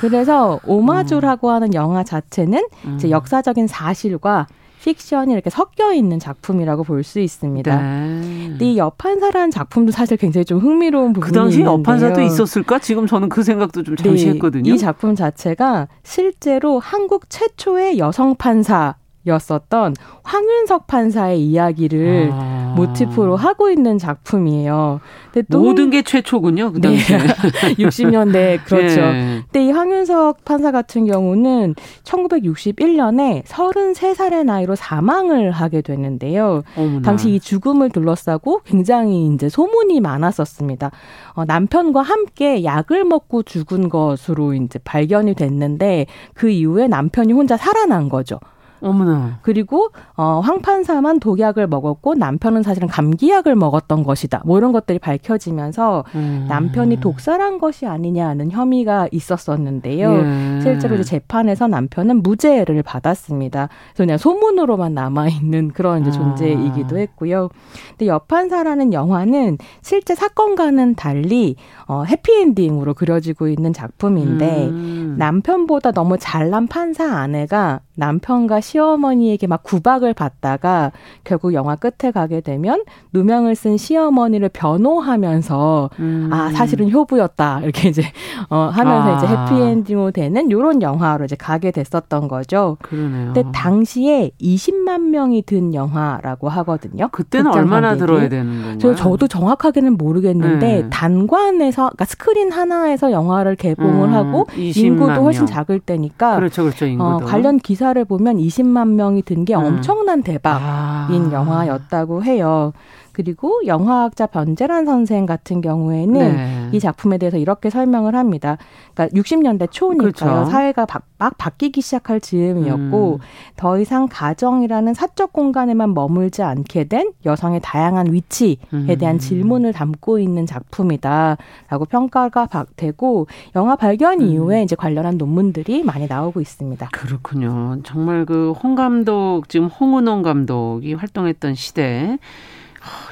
[0.00, 2.94] 그래서 오마주라고 하는 영화 자체는 음.
[2.96, 4.48] 이제 역사적인 사실과
[4.82, 7.80] 픽션이 이렇게 섞여 있는 작품이라고 볼 수 있습니다.
[7.80, 8.56] 네.
[8.60, 12.78] 이 여판사라는 작품도 사실 굉장히 좀 흥미로운 부분이 그 당시 여판사도 있었을까?
[12.78, 14.32] 지금 저는 그 생각도 좀 잠시 네.
[14.32, 14.72] 했거든요.
[14.72, 22.74] 이 작품 자체가 실제로 한국 최초의 여성 판사 였었던 황윤석 판사의 이야기를 아.
[22.76, 25.00] 모티프로 하고 있는 작품이에요.
[25.32, 26.72] 근데 또 모든 게 최초군요.
[26.72, 27.18] 그 당시에.
[27.18, 27.26] 네.
[27.74, 29.00] 60년대 그렇죠.
[29.00, 29.42] 네.
[29.44, 36.62] 근데 이 황윤석 판사 같은 경우는 1961년에 33살의 나이로 사망을 하게 되는데요.
[36.76, 37.02] 어머나.
[37.02, 40.90] 당시 이 죽음을 둘러싸고 굉장히 이제 소문이 많았었습니다.
[41.34, 48.08] 어, 남편과 함께 약을 먹고 죽은 것으로 이제 발견이 됐는데 그 이후에 남편이 혼자 살아난
[48.08, 48.38] 거죠.
[48.80, 49.38] 어머나.
[49.42, 54.42] 그리고 어, 황 판사만 독약을 먹었고 남편은 사실은 감기약을 먹었던 것이다.
[54.44, 56.46] 뭐 이런 것들이 밝혀지면서 음.
[56.48, 60.12] 남편이 독살한 것이 아니냐는 혐의가 있었었는데요.
[60.12, 60.60] 예.
[60.62, 63.68] 실제로 이제 재판에서 남편은 무죄를 받았습니다.
[63.68, 66.98] 그래서 그냥 소문으로만 남아 있는 그런 이제 존재이기도 아.
[66.98, 67.48] 했고요.
[67.90, 71.56] 근데 여판사라는 영화는 실제 사건과는 달리
[71.86, 75.16] 어, 해피엔딩으로 그려지고 있는 작품인데 음.
[75.18, 80.92] 남편보다 너무 잘난 판사 아내가 남편과 시어머니에게 막 구박을 받다가
[81.24, 86.28] 결국 영화 끝에 가게 되면 누명을 쓴 시어머니를 변호하면서 음.
[86.32, 88.02] 아 사실은 효부였다 이렇게 이제
[88.48, 89.18] 어 하면서 아.
[89.18, 92.76] 이제 해피엔딩으로 되는 요런 영화로 이제 가게 됐었던 거죠.
[92.82, 93.32] 그러네요.
[93.32, 97.08] 근데 당시에 20만 명이 든 영화라고 하거든요.
[97.08, 98.78] 그때는 얼마나 들어야 되는 건가요?
[98.78, 100.90] 저, 저도 정확하게는 모르겠는데 네.
[100.90, 106.86] 단관에서 그러니까 스크린 하나에서 영화를 개봉을 음, 하고 인구도 훨씬 작을 때니까 그렇죠, 그렇죠.
[106.98, 109.64] 어, 관련 기사를 보면 20만 명이 든게 음.
[109.64, 111.30] 엄청난 대박인 아.
[111.32, 112.72] 영화였다고 해요.
[113.12, 116.59] 그리고 영화학자 변재란 선생 같은 경우에는 네.
[116.72, 118.58] 이 작품에 대해서 이렇게 설명을 합니다.
[118.94, 120.12] 그러니까 60년대 초니까요.
[120.12, 120.50] 그렇죠.
[120.50, 123.18] 사회가 바, 막 바뀌기 시작할 즈음이었고 음.
[123.56, 128.86] 더 이상 가정이라는 사적 공간에만 머물지 않게 된 여성의 다양한 위치에 음.
[128.98, 132.46] 대한 질문을 담고 있는 작품이다라고 평가가
[132.76, 134.26] 되고 영화 발견 음.
[134.26, 136.88] 이후에 이제 관련한 논문들이 많이 나오고 있습니다.
[136.92, 137.78] 그렇군요.
[137.82, 142.18] 정말 그 홍 감독 지금 홍은원 감독이 활동했던 시대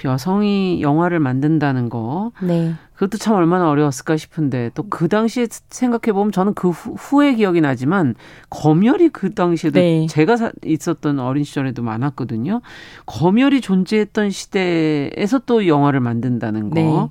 [0.05, 2.33] 여성이 영화를 만든다는 거.
[2.43, 2.75] 네.
[2.99, 7.61] 그것도 참 얼마나 어려웠을까 싶은데 또 그 당시에 생각해 보면 저는 그 후, 에 기억이
[7.61, 8.17] 나지만
[8.51, 10.07] 검열이 그 당시에도 네.
[10.09, 12.63] 제가 사, 있었던 어린 시절에도 많았거든요.
[13.07, 16.75] 검열이 존재했던 시대에서 또 영화를 만든다는 거.
[16.75, 16.83] 네.
[16.83, 17.09] 뭐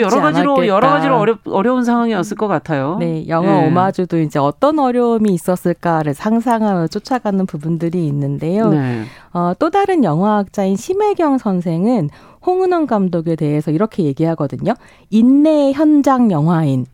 [0.00, 0.66] 여러 가지로 않았겠다.
[0.68, 2.96] 여러 가지로 어려 어려운 상황이었을 것 같아요.
[2.98, 3.66] 네, 영화 네.
[3.66, 8.70] 오마주도 이제 어떤 어려움이 있었을까를 상상하며 쫓아가는 부분들이 있는데요.
[8.70, 9.04] 네.
[9.32, 12.10] 어, 또 다른 영화학자인 심혜경 선생은
[12.44, 14.74] 홍은원 감독에 대해서 이렇게 얘기하거든요.
[15.10, 16.86] 인내 현장 영화인.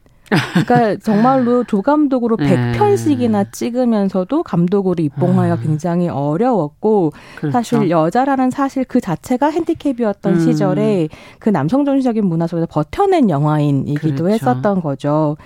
[0.53, 2.73] 그러니까 정말로 조감독으로 네.
[2.73, 5.63] 100편씩이나 찍으면서도 감독으로 입봉하기가 음.
[5.63, 7.53] 굉장히 어려웠고 그렇죠.
[7.53, 10.41] 사실 여자라는 사실 그 자체가 핸디캡이었던 음.
[10.41, 14.29] 시절에 그 남성 중심적인 문화 속에서 버텨낸 영화인이기도 그렇죠.
[14.29, 15.37] 했었던 거죠.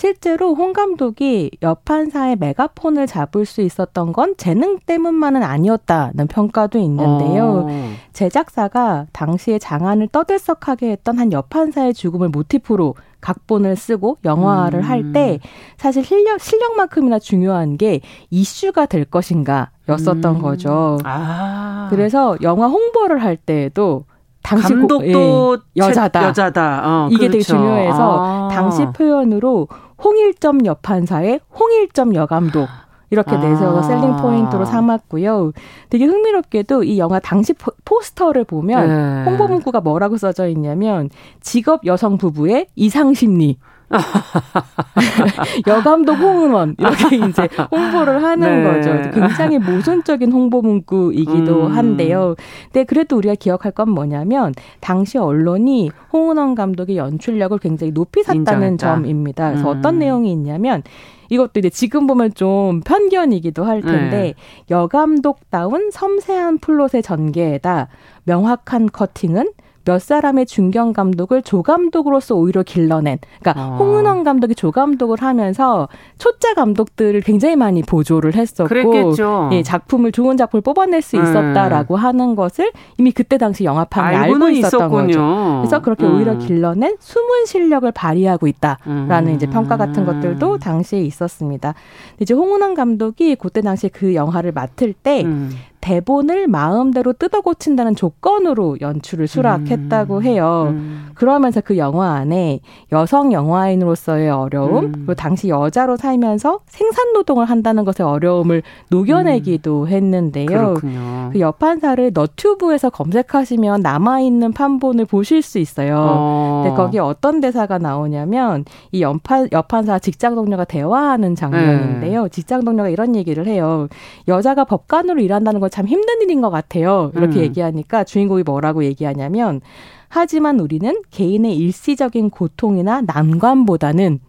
[0.00, 7.66] 실제로 홍 감독이 여판사의 메가폰을 잡을 수 있었던 건 재능 때문만은 아니었다는 평가도 있는데요.
[7.68, 7.92] 어.
[8.14, 14.84] 제작사가 당시에 장안을 떠들썩하게 했던 한 여판사의 죽음을 모티프로 각본을 쓰고 영화를 음.
[14.84, 15.38] 할때
[15.76, 20.40] 사실 실력 실력만큼이나 중요한 게 이슈가 될 것인가 였었던 음.
[20.40, 20.96] 거죠.
[21.04, 21.88] 아.
[21.90, 24.06] 그래서 영화 홍보를 할 때에도
[24.42, 26.28] 당시 감독도 고, 예, 여자다.
[26.28, 26.82] 여자다.
[26.84, 27.32] 어, 이게 그렇죠.
[27.32, 28.48] 되게 중요해서 아.
[28.50, 29.68] 당시 표현으로
[30.02, 32.68] 홍일점 여판사의 홍일점 여감독
[33.10, 33.82] 이렇게 내세워서 아.
[33.82, 35.52] 셀링 포인트로 삼았고요.
[35.90, 39.24] 되게 흥미롭게도 이 영화 당시 포스터를 보면 네.
[39.24, 43.58] 홍보 문구가 뭐라고 써져 있냐면 직업 여성 부부의 이상 심리
[45.66, 48.72] 여감독 홍은원 이렇게 이제 홍보를 하는 네.
[48.72, 49.10] 거죠.
[49.12, 51.76] 굉장히 모순적인 홍보 문구이기도 음.
[51.76, 52.36] 한데요.
[52.72, 58.76] 근데 그래도 우리가 기억할 건 뭐냐면 당시 언론이 홍은원 감독의 연출력을 굉장히 높이 샀다는 인정했다.
[58.76, 59.50] 점입니다.
[59.50, 59.78] 그래서 음.
[59.78, 60.82] 어떤 내용이 있냐면
[61.30, 64.34] 이것도 이제 지금 보면 좀 편견이기도 할 텐데 네.
[64.68, 67.88] 여감독다운 섬세한 플롯의 전개에다
[68.24, 69.52] 명확한 커팅은
[69.84, 73.18] 몇 사람의 중견 감독을 조 감독으로서 오히려 길러낸.
[73.40, 73.76] 그러니까 아.
[73.76, 79.50] 홍은원 감독이 조 감독을 하면서 초짜 감독들을 굉장히 많이 보조를 했었고, 그랬겠죠.
[79.52, 81.22] 예, 작품을 좋은 작품을 뽑아낼 수 네.
[81.22, 82.00] 있었다라고 음.
[82.00, 85.06] 하는 것을 이미 그때 당시 영화판이 알고 있었던 있었군요.
[85.06, 85.58] 거죠.
[85.60, 86.16] 그래서 그렇게 음.
[86.16, 89.34] 오히려 길러낸 숨은 실력을 발휘하고 있다라는 음.
[89.34, 91.74] 이제 평가 같은 것들도 당시에 있었습니다.
[92.18, 95.50] 이제 홍은원 감독이 그때 당시에 그 영화를 맡을 때 음.
[95.80, 100.22] 대본을 마음대로 뜯어 고친다는 조건으로 연출을 수락했다고 음.
[100.22, 100.68] 해요.
[100.70, 101.08] 음.
[101.14, 102.60] 그러면서 그 영화 안에
[102.92, 104.92] 여성 영화인으로서의 어려움, 음.
[104.92, 109.88] 그리고 당시 여자로 살면서 생산 노동을 한다는 것의 어려움을 녹여내기도 음.
[109.88, 110.46] 했는데요.
[110.46, 111.30] 그렇군요.
[111.32, 115.96] 그 여판사를 너튜브에서 검색하시면 남아 있는 판본을 보실 수 있어요.
[115.98, 116.62] 어.
[116.64, 122.24] 근데 거기에 어떤 대사가 나오냐면 이 여판 여판사 직장 동료가 대화하는 장면인데요.
[122.24, 122.28] 네.
[122.28, 123.88] 직장 동료가 이런 얘기를 해요.
[124.28, 127.10] 여자가 법관으로 일한다는 건참 힘든 일인 것 같아요.
[127.14, 127.42] 이렇게 음.
[127.44, 129.60] 얘기하니까 주인공이 뭐라고 얘기하냐면
[130.08, 134.20] 하지만 우리는 개인의 일시적인 고통이나 난관보다는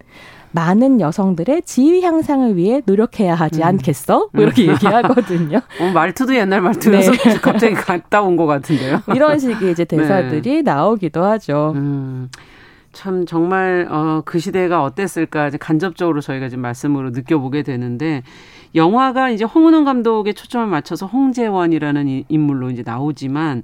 [0.54, 3.68] 많은 여성들의 지위 향상을 위해 노력해야 하지 음.
[3.68, 4.30] 않겠어?
[4.34, 4.74] 뭐 이렇게 음.
[4.74, 5.58] 얘기하거든요.
[5.80, 7.18] 어, 말투도 옛날 말투여서 네.
[7.42, 9.02] 갑자기 갔다 온 것 같은데요.
[9.16, 10.62] 이런 식의 이제 대사들이 네.
[10.62, 11.72] 나오기도 하죠.
[11.76, 12.30] 음.
[12.92, 18.22] 참 정말 어, 그 시대가 어땠을까 이제 간접적으로 저희가 지금 말씀으로 느껴보게 되는데
[18.76, 23.64] 영화가 이제 홍은원 감독의 초점을 맞춰서 홍재원이라는 인물로 이제 나오지만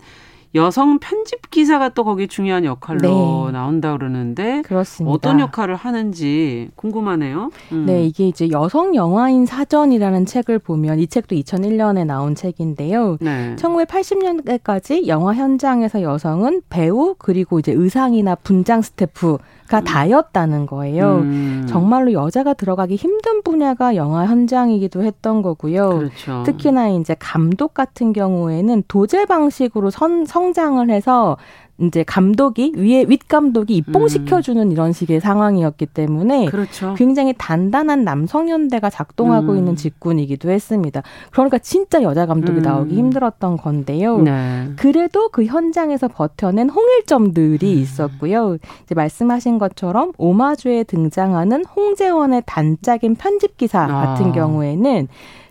[0.56, 3.52] 여성 편집 기사가 또 거기 중요한 역할로 네.
[3.52, 5.14] 나온다 그러는데 그렇습니다.
[5.14, 7.52] 어떤 역할을 하는지 궁금하네요.
[7.74, 7.86] 음.
[7.86, 13.18] 네, 이게 이제 여성 영화인 사전이라는 책을 보면 이 책도 2001년에 나온 책인데요.
[13.20, 13.56] 네.
[13.58, 19.38] 1980년대까지 영화 현장에서 여성은 배우 그리고 이제 의상이나 분장 스태프
[19.68, 19.84] 가 음.
[19.84, 21.18] 다였다는 거예요.
[21.18, 21.66] 음.
[21.68, 25.90] 정말로 여자가 들어가기 힘든 분야가 영화 현장이기도 했던 거고요.
[25.90, 26.44] 그렇죠.
[26.44, 31.38] 특히나 이제 감독 같은 경우에는 도제 방식으로 선, 성장을 해서
[31.80, 34.72] 이제 감독이 위에 윗 감독이 입봉시켜주는 음.
[34.72, 36.96] 이런 식의 상황이었기 때문에 그렇죠.
[36.98, 39.58] 굉장히 단단한 남성 연대가 작동하고 음.
[39.58, 41.04] 있는 직군이기도 했습니다.
[41.32, 42.64] 그러니까 진짜 여자 감독이 음.
[42.64, 44.20] 나오기 힘들었던 건데요.
[44.20, 44.72] 네.
[44.76, 47.80] 그래도 그 현장에서 버텨낸 홍일점들이 음.
[47.80, 48.58] 있었고요.
[48.84, 54.32] 이제 말씀하신 것처럼 오마주에 등장하는 홍재원의 단짝인 편집 기사 같은 아.
[54.32, 55.08] 경우에는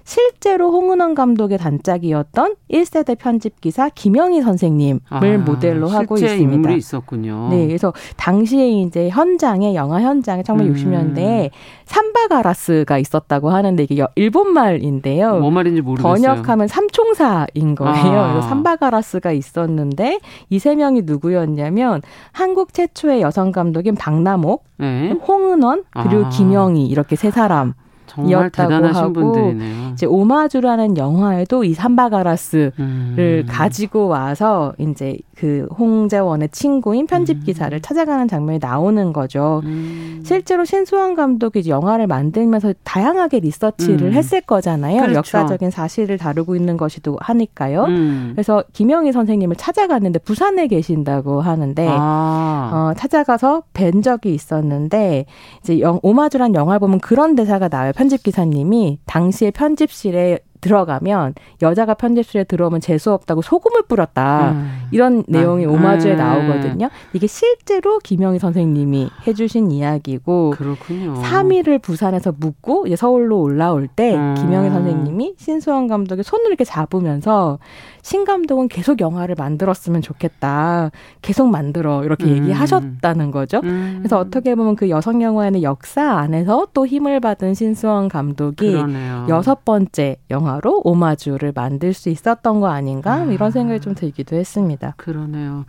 [0.07, 6.53] 실제로 홍은원 감독의 단짝이었던 1세대 편집 기사 김영희 선생님을 아, 모델로 하고 있습니다.
[6.55, 7.49] 인물이 있었군요.
[7.51, 11.49] 네, 그래서 당시에 이제 현장에 영화 현장에 1960년대에 음.
[11.87, 15.41] 삼바가라스가 있었다고 하는데 이게 일본 말인데요.
[15.41, 16.15] 뭐 말인지 모르겠어요.
[16.15, 18.21] 번역하면 삼총사인 거예요.
[18.21, 18.41] 아.
[18.43, 22.01] 삼바가라스가 있었는데 이 세 명이 누구였냐면
[22.33, 25.11] 한국 최초의 여성 감독인 박남옥, 네.
[25.27, 26.29] 홍은원 그리고 아.
[26.29, 27.75] 김영희 이렇게 세 사람.
[28.17, 29.91] 정말 대단하신 하고 분들이네요.
[29.93, 33.45] 이제 오마주라는 영화에도 이 삼바가라스를 음.
[33.49, 37.83] 가지고 와서 이제 그 홍재원의 친구인 편집 기사를 음.
[37.83, 39.61] 찾아가는 장면이 나오는 거죠.
[39.65, 40.23] 음.
[40.25, 44.13] 실제로 신수원 감독이 영화를 만들면서 다양하게 리서치를 음.
[44.15, 45.03] 했을 거잖아요.
[45.03, 45.17] 그렇죠.
[45.19, 47.85] 역사적인 사실을 다루고 있는 것이도 하니까요.
[47.85, 48.31] 음.
[48.35, 52.71] 그래서 김영희 선생님을 찾아갔는데 부산에 계신다고 하는데 아.
[52.73, 55.27] 어, 찾아가서 뵌 적이 있었는데
[55.61, 57.93] 이제 영, 오마주란 영화를 보면 그런 대사가 나와요.
[57.95, 64.51] 편집 기사님이 당시에 편집실에 들어가면 여자가 편집실에 들어오면 재수 없다고 소금을 뿌렸다.
[64.51, 64.89] 음.
[64.91, 65.71] 이런 내용이 음.
[65.73, 66.17] 오마주에 음.
[66.17, 66.91] 나오거든요.
[67.13, 71.15] 이게 실제로 김영희 선생님이 해주신 이야기고 그렇군요.
[71.23, 74.35] 3일을 부산에서 묵고 이제 서울로 올라올 때 음.
[74.37, 77.59] 김영희 선생님이 신수원 감독의 손을 이렇게 잡으면서
[78.07, 80.93] 신 감독은 계속 영화를 만들었으면 좋겠다.
[81.23, 82.37] 계속 만들어 이렇게 음.
[82.37, 83.61] 얘기하셨다는 거죠.
[83.65, 83.97] 음.
[83.99, 89.27] 그래서 어떻게 보면 그 여성 영화에는 역사 안에서 또 힘을 받은 신수원 감독이 그러네요.
[89.29, 93.25] 여섯 번째 영화로 오마주를 만들 수 있었던 거 아닌가 아.
[93.25, 94.95] 이런 생각이 좀 들기도 했습니다.
[94.99, 95.65] 그러네요.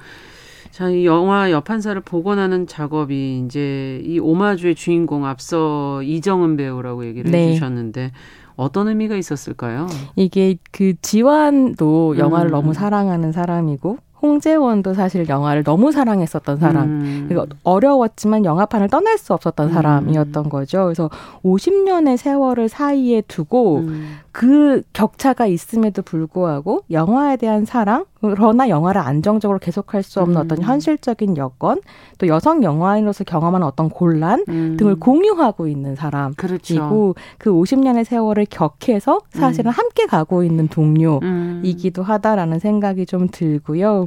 [0.70, 7.48] 자, 이 영화 여판사를 복원하는 작업이 이제 이 오마주의 주인공 앞서 이정은 배우라고 얘기를 네.
[7.48, 8.12] 해주셨는데
[8.58, 9.88] 어떤 의미가 있었을까요?
[10.16, 12.52] 이게 그 지완도 영화를 음.
[12.52, 16.84] 너무 사랑하는 사람이고 홍재원도 사실 영화를 너무 사랑했었던 사람.
[16.86, 17.30] 음.
[17.64, 19.74] 어려웠지만 영화판을 떠날 수 없었던 음.
[19.74, 20.86] 사람이었던 거죠.
[20.86, 21.10] 그래서
[21.44, 24.18] 50년의 세월을 사이에 두고 음.
[24.32, 30.42] 그 격차가 있음에도 불구하고 영화에 대한 사랑, 그러나 영화를 안정적으로 계속할 수 없는 음.
[30.46, 31.82] 어떤 현실적인 여건,
[32.18, 34.78] 또 여성 영화인으로서 경험하는 어떤 곤란 음.
[34.78, 37.16] 등을 공유하고 있는 사람이고 그렇죠.
[37.38, 39.74] 그 50년의 세월을 격해서 사실은 음.
[39.74, 44.07] 함께 가고 있는 동료이기도 하다라는 생각이 좀 들고요.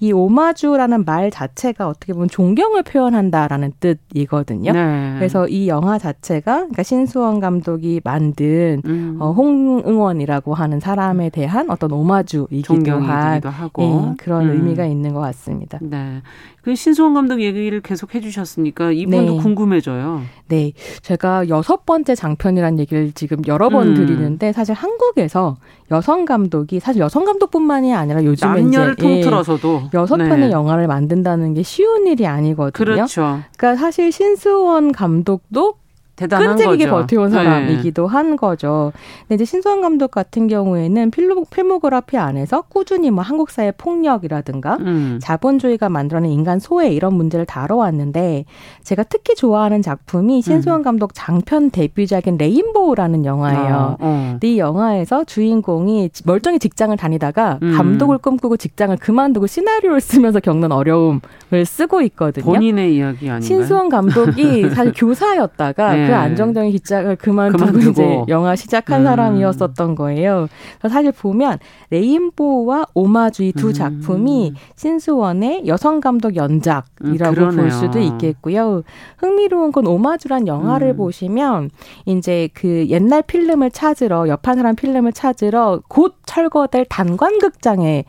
[0.00, 4.72] 이 오마주라는 말 자체가 어떻게 보면 존경을 표현한다라는 뜻이거든요.
[4.72, 5.14] 네.
[5.16, 9.16] 그래서 이 영화 자체가 그러니까 신수원 감독이 만든 음.
[9.20, 13.82] 어, 홍응원이라고 하는 사람에 대한 어떤 오마주이기도 한 하고.
[13.82, 14.50] 예, 그런 음.
[14.50, 15.78] 의미가 있는 것 같습니다.
[15.80, 16.22] 네.
[16.62, 19.42] 그 신수원 감독 얘기를 계속 해주셨으니까 이분도 네.
[19.42, 20.22] 궁금해져요.
[20.48, 20.72] 네,
[21.02, 23.94] 제가 여섯 번째 장편이라는 얘기를 지금 여러 번 음.
[23.94, 25.56] 드리는데 사실 한국에서
[25.90, 30.50] 여성 감독이 사실 여성 감독뿐만이 아니라 요즘에 남녀를 이제 예, 통틀어서도 예, 여섯 편의 네.
[30.50, 32.72] 영화를 만든다는 게 쉬운 일이 아니거든요.
[32.72, 33.40] 그렇죠.
[33.56, 35.74] 그러니까 사실 신수원 감독도
[36.16, 37.02] 대단한 끈질기게 거죠.
[37.02, 37.36] 버텨온 네.
[37.36, 38.12] 사람이기도 네.
[38.12, 38.92] 한 거죠.
[39.22, 45.18] 근데 이제 신수원 감독 같은 경우에는 filmo, filmography 안에서 꾸준히 뭐 한국 사회 폭력이라든가 음.
[45.20, 48.44] 자본주의가 만들어낸 인간 소외 이런 문제를 다뤄왔는데
[48.84, 50.82] 제가 특히 좋아하는 작품이 신수원 음.
[50.84, 53.74] 감독 장편 데뷔작인 레인보우라는 영화예요.
[53.74, 54.28] 아, 어.
[54.32, 57.76] 근데 이 영화에서 주인공이 멀쩡히 직장을 다니다가 음.
[57.76, 61.20] 감독을 꿈꾸고 직장을 그만두고 시나리오를 쓰면서 겪는 어려움을
[61.66, 62.44] 쓰고 있거든요.
[62.44, 63.40] 본인의 이야기 아닌가요?
[63.40, 66.03] 신수원 감독이 사실 교사였다가 네.
[66.06, 66.14] 그 네.
[66.14, 69.04] 안정적인 기짝을 그만두고, 그만두고, 이제 영화 시작한 음.
[69.04, 70.48] 사람이었었던 거예요.
[70.88, 71.58] 사실 보면
[71.90, 73.72] 레인보우와 오마주이 두 음.
[73.72, 78.82] 작품이 신수원의 여성 감독 연작이라고 음, 볼 수도 있겠고요.
[79.18, 80.96] 흥미로운 건 오마주란 영화를 음.
[80.96, 81.70] 보시면
[82.06, 88.04] 이제 그 옛날 필름을 찾으러 옆한 사람 필름을 찾으러 곧 철거될 단관극장에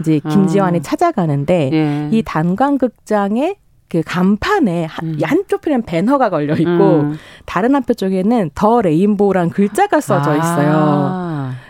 [0.00, 0.82] 이제 김지환이 아.
[0.82, 2.08] 찾아가는데 예.
[2.12, 3.56] 이 단관극장에
[3.88, 5.18] 그 간판에 음.
[5.22, 7.18] 한쪽 편에는 배너가 걸려 있고 음.
[7.46, 10.72] 다른 한편 쪽에는 더 레인보우란 글자가 써져 있어요.
[10.74, 11.27] 아.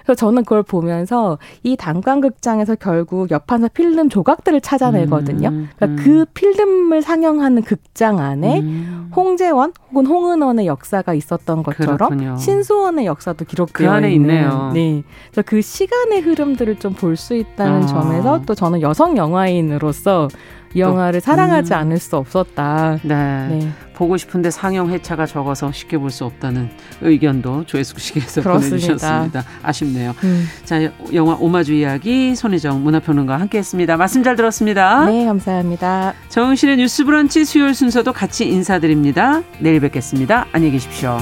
[0.09, 5.51] 그래서 저는 그걸 보면서 이 단관극장에서 결국 옆판사 필름 조각들을 찾아내거든요.
[5.51, 5.69] 음.
[5.77, 6.03] 그러니까 음.
[6.03, 9.11] 그 필름을 상영하는 극장 안에 음.
[9.15, 12.37] 홍재원 혹은 홍은원의 역사가 있었던 것처럼 그렇군요.
[12.39, 14.71] 신수원의 역사도 기록되어 그 안에 있는, 있네요.
[14.73, 15.03] 네.
[15.31, 17.87] 그래서 그 시간의 흐름들을 좀 볼 수 있다는 아.
[17.87, 20.29] 점에서 또 저는 여성 영화인으로서
[20.75, 21.79] 이 영화를 사랑하지 음.
[21.79, 22.99] 않을 수 없었다.
[23.03, 23.49] 네.
[23.49, 23.69] 네.
[23.99, 26.71] 보고 싶은데 상영 회차가 적어서 쉽게 볼 수 없다는
[27.03, 29.45] 의견도 조회수 씨께서 보내주셨습니다.
[29.63, 30.15] 아쉽네요.
[30.25, 30.47] 음.
[30.65, 30.81] 자,
[31.13, 33.97] 영화 오마주 이야기 손혜정 문화평론가와 함께했습니다.
[33.99, 35.05] 말씀 잘 들었습니다.
[35.07, 36.15] 네, 감사합니다.
[36.29, 39.43] 정신의 뉴스브런치 수요일 순서도 같이 인사드립니다.
[39.59, 40.47] 내일 뵙겠습니다.
[40.53, 41.19] 안녕히 계십시오.